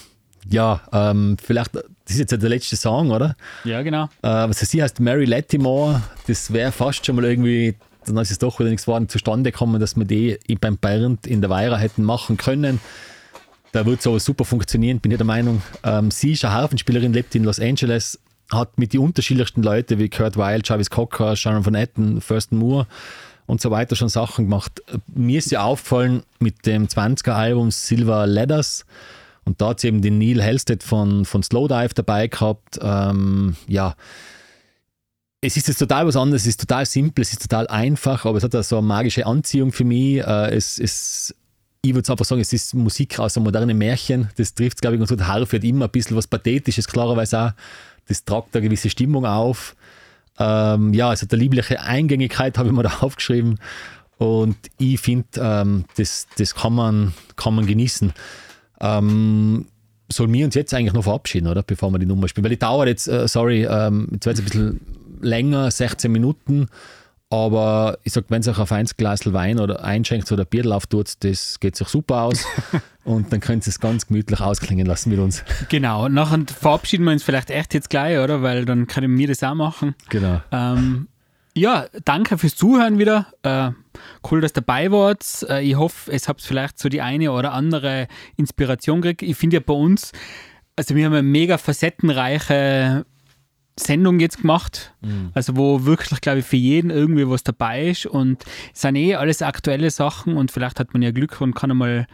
[0.50, 1.78] ja, ähm, vielleicht,
[2.08, 3.36] das ist jetzt der letzte Song, oder?
[3.64, 4.04] Ja, genau.
[4.22, 6.00] Äh, was sie heißt Mary Lattimore.
[6.26, 7.74] Das wäre fast schon mal irgendwie,
[8.06, 11.42] dann ist es doch wieder nichts geworden, zustande gekommen, dass wir die beim Bernd in
[11.42, 12.80] der Weira hätten machen können.
[13.72, 15.60] Da wird so super funktionieren, bin ich der Meinung.
[15.84, 18.18] Ähm, sie ist eine Harfenspielerin, lebt in Los Angeles,
[18.50, 22.86] hat mit den unterschiedlichsten Leuten wie Kurt Weil, Travis Cocker, Sharon Van Etten, Thurston Moore
[23.44, 24.82] und so weiter schon Sachen gemacht.
[25.08, 28.86] Mir ist sie aufgefallen mit dem 20er-Album Silver Letters.
[29.48, 32.78] Und da hat sie eben den Neil Halstead von, von Slowdive dabei gehabt.
[32.82, 33.94] Ähm, ja,
[35.40, 38.36] es ist jetzt total was anderes, es ist total simpel, es ist total einfach, aber
[38.36, 40.18] es hat so eine magische Anziehung für mich.
[40.18, 41.34] Äh, es, es,
[41.80, 44.28] ich würde einfach sagen, es ist Musik aus einem modernen Märchen.
[44.36, 45.26] Das trifft es, glaube ich, ganz gut.
[45.26, 47.52] Harfe hat immer ein bisschen was Pathetisches, klarerweise auch.
[48.06, 49.76] Das tragt eine gewisse Stimmung auf.
[50.38, 53.58] Ähm, ja, es hat eine liebliche Eingängigkeit, habe ich mir da aufgeschrieben.
[54.18, 58.12] Und ich finde, ähm, das, das kann, man, kann man genießen.
[58.80, 59.66] Ähm,
[60.10, 61.62] sollen wir uns jetzt eigentlich noch verabschieden, oder?
[61.62, 62.44] Bevor wir die Nummer spielen?
[62.44, 64.80] Weil die dauert jetzt, äh, sorry, ähm, jetzt wird es ein bisschen
[65.20, 66.68] länger, 16 Minuten.
[67.30, 71.12] Aber ich sag, wenn es euch auf ein Glas Wein oder einschenkt oder Bier auftut,
[71.20, 72.46] das geht sich super aus.
[73.04, 75.44] und dann könnt ihr es ganz gemütlich ausklingen lassen mit uns.
[75.68, 76.08] Genau.
[76.08, 78.40] Nachher verabschieden wir uns vielleicht echt jetzt gleich, oder?
[78.40, 79.94] Weil dann können wir das auch machen.
[80.08, 80.40] Genau.
[80.52, 81.08] Ähm,
[81.54, 83.26] ja, danke fürs Zuhören wieder.
[83.42, 83.72] Äh,
[84.30, 85.46] cool, dass ihr dabei wart.
[85.48, 89.22] Äh, ich hoffe, es habt vielleicht so die eine oder andere Inspiration gekriegt.
[89.22, 90.12] Ich finde ja bei uns,
[90.76, 93.04] also wir haben eine mega facettenreiche
[93.78, 94.92] Sendung jetzt gemacht,
[95.34, 98.44] also wo wirklich, glaube ich, für jeden irgendwie was dabei ist und
[98.74, 102.06] es sind eh alles aktuelle Sachen und vielleicht hat man ja Glück und kann einmal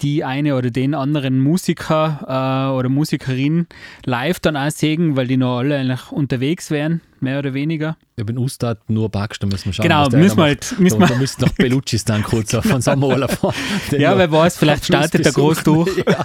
[0.00, 3.66] die eine oder den anderen Musiker äh, oder Musikerin
[4.04, 7.96] live dann auch sehen, weil die noch alle eigentlich unterwegs wären, mehr oder weniger.
[8.16, 9.82] Ich bin Ustad nur Backst, da müssen wir schauen.
[9.84, 12.80] Genau, der müssen wir halt- müssen da, wir- da müssen nach Belluccistan kurz auf von
[12.80, 13.54] Sommerurlaub fahren.
[13.90, 15.96] Ja, wer weiß, vielleicht startet er groß durch.
[15.96, 16.24] Ja.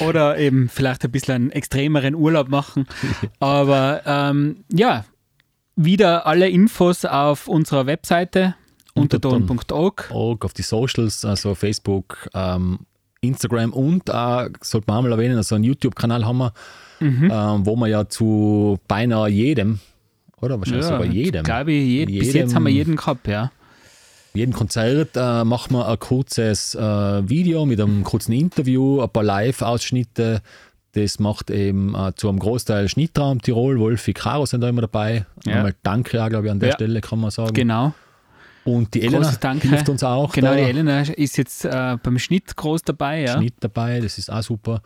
[0.06, 2.86] Oder eben vielleicht ein bisschen einen extremeren Urlaub machen.
[3.40, 5.04] Aber ähm, ja,
[5.76, 8.54] wieder alle Infos auf unserer Webseite
[8.96, 10.44] unterton.org.
[10.44, 12.78] auf die Socials, also Facebook, ähm,
[13.20, 16.52] Instagram und auch, sollte man auch mal erwähnen, also einen YouTube-Kanal haben wir,
[17.00, 17.30] Mhm.
[17.32, 19.80] ähm, wo wir ja zu beinahe jedem,
[20.40, 23.50] oder wahrscheinlich sogar jedem, Glaube ich, je, bis jedem- jetzt haben wir jeden gehabt, ja.
[24.34, 29.22] jedem Konzert äh, machen wir ein kurzes äh, Video mit einem kurzen Interview, ein paar
[29.24, 30.40] Live-Ausschnitte.
[30.92, 35.26] Das macht eben äh, zu einem Großteil Schnittraum Tirol, Wolfi, Caro sind da immer dabei.
[35.44, 35.56] Ja.
[35.56, 36.74] Nochmal Danke auch, glaube ich, an der Ja.
[36.76, 37.52] Stelle kann man sagen.
[37.52, 37.92] Genau.
[38.66, 39.68] Und die Elena Danke.
[39.68, 40.32] hilft uns auch.
[40.32, 40.56] Genau, da.
[40.56, 43.38] die Elena ist jetzt äh, beim Schnitt groß dabei, ja.
[43.38, 44.82] Schnitt dabei, das ist auch super.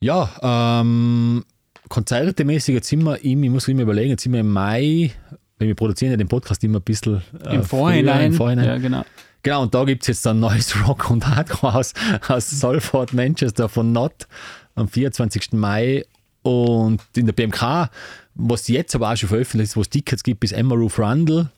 [0.00, 1.44] Ja, ähm,
[1.88, 5.12] konzertemäßig jetzt sind wir im, ich muss immer überlegen, jetzt sind wir im Mai,
[5.58, 8.16] wenn wir produzieren ja den Podcast immer ein bisschen äh, Im Vorhinein.
[8.16, 8.66] früher, Im Vorhinein.
[8.66, 9.04] Ja, genau.
[9.42, 11.94] Genau, und da gibt es jetzt ein neues Rock und Hardcore aus,
[12.28, 14.26] aus Salford, Manchester von Not
[14.74, 15.52] am 24.
[15.52, 16.04] Mai.
[16.42, 17.88] Und in der BMK,
[18.34, 21.50] was jetzt aber auch schon veröffentlicht ist, wo es Tickets gibt, bis Emma Roof Rundle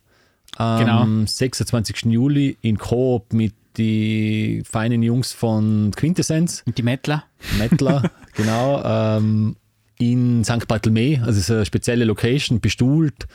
[0.56, 1.26] am Genau.
[1.26, 2.06] 26.
[2.06, 6.62] Juli in Coop mit die feinen Jungs von Quintessenz.
[6.66, 7.24] Und die Mettler.
[7.58, 8.82] Mettler, genau.
[8.84, 9.56] Ähm,
[9.98, 10.66] in St.
[10.68, 13.26] Barthelme, also es ist eine spezielle Location, bestuhlt.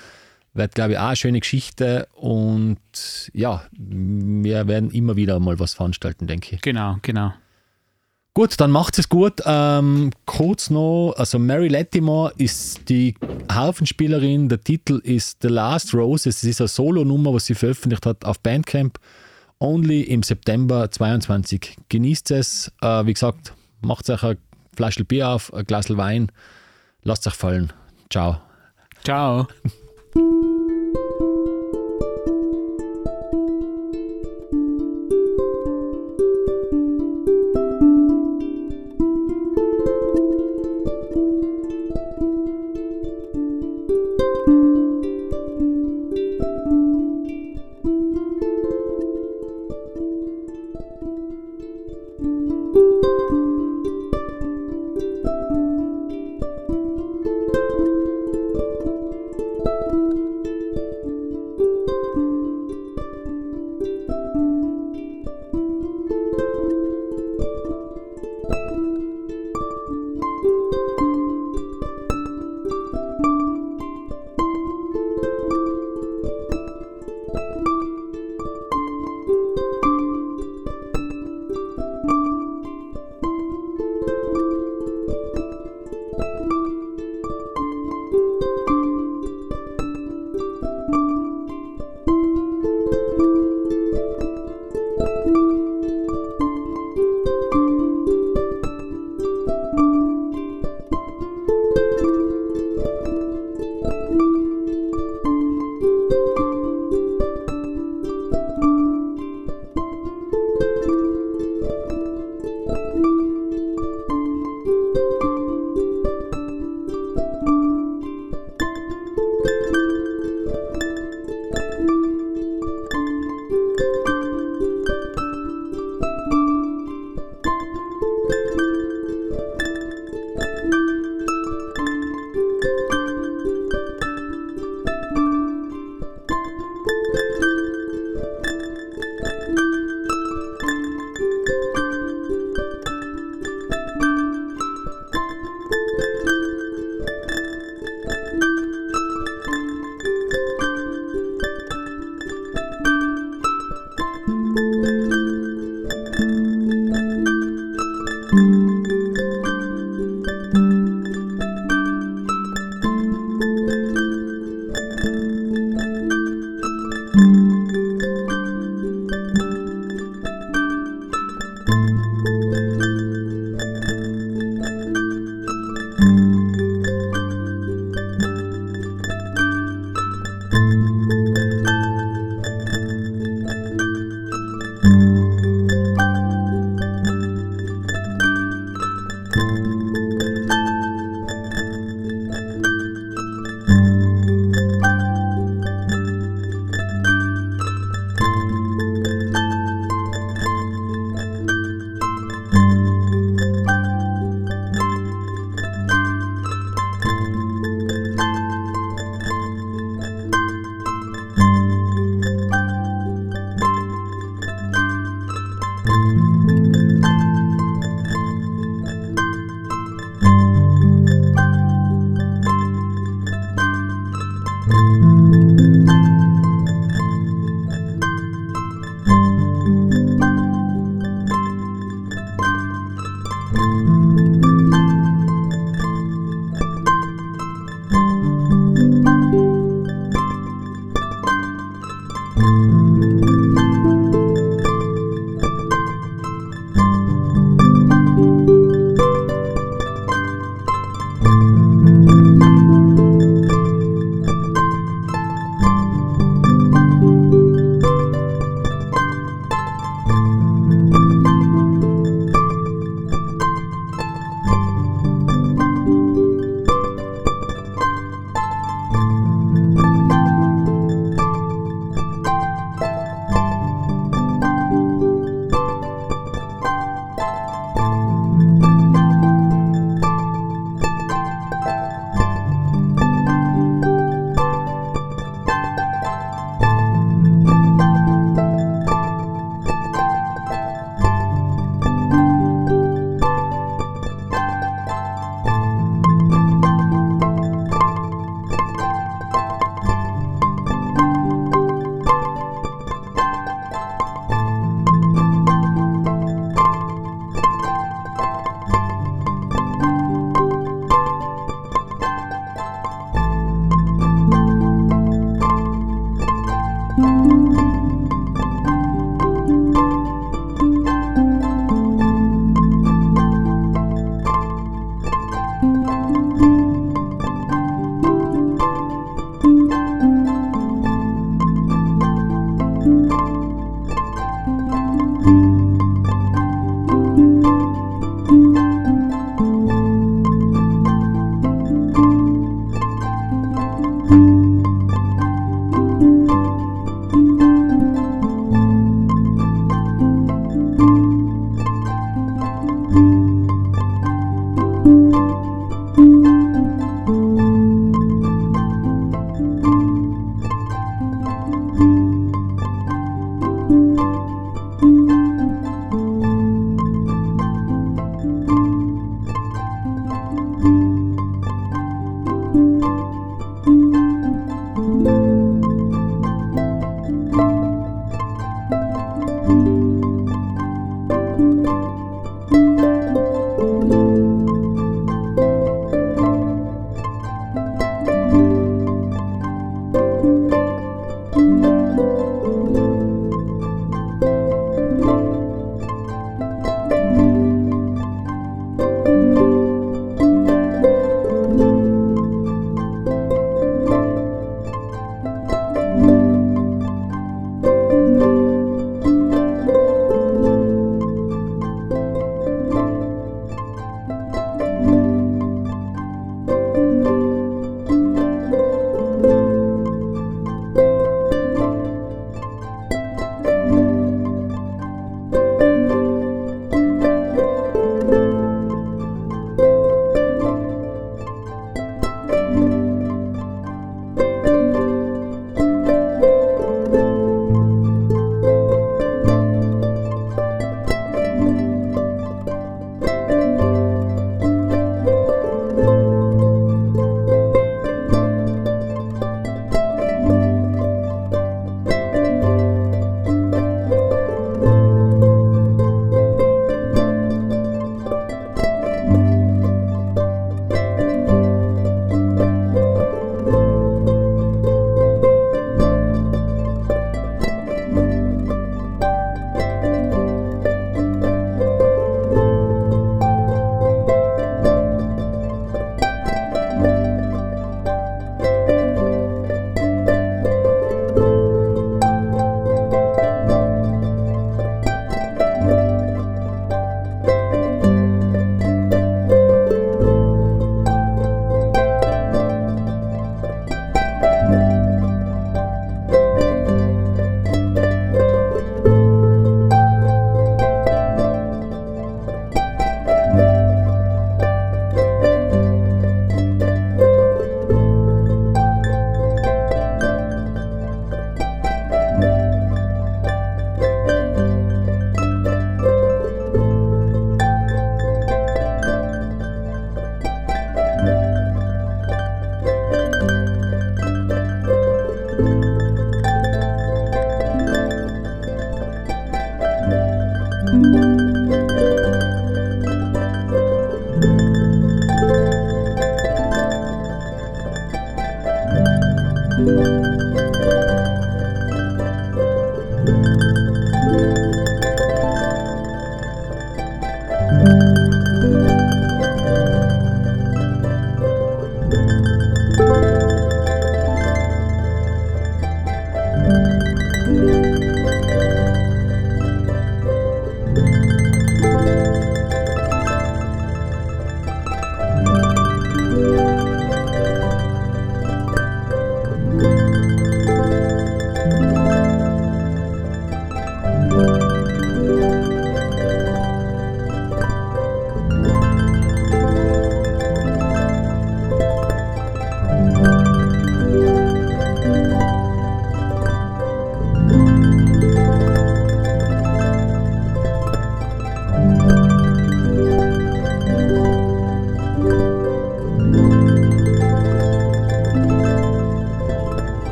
[0.54, 2.08] Wird, glaube ich, auch eine schöne Geschichte.
[2.14, 2.80] Und
[3.34, 6.62] ja, wir werden immer wieder mal was veranstalten, denke ich.
[6.62, 7.34] Genau, genau.
[8.34, 9.42] Gut, dann macht es gut.
[9.46, 13.16] Ähm, kurz noch, also Mary Latimore ist die
[13.52, 14.48] Harfenspielerin.
[14.48, 16.38] Der Titel ist The Last Roses.
[16.38, 19.00] Es ist eine Solo-Nummer, was sie veröffentlicht hat auf Bandcamp.
[19.60, 21.76] Only im September 22.
[21.90, 22.72] Genießt es.
[22.82, 24.38] Äh, wie gesagt, macht euch ein
[24.76, 26.32] Flasche Bier auf, ein Glas Wein.
[27.04, 27.74] Lasst euch fallen.
[28.10, 28.42] Ciao.
[29.04, 29.48] Ciao.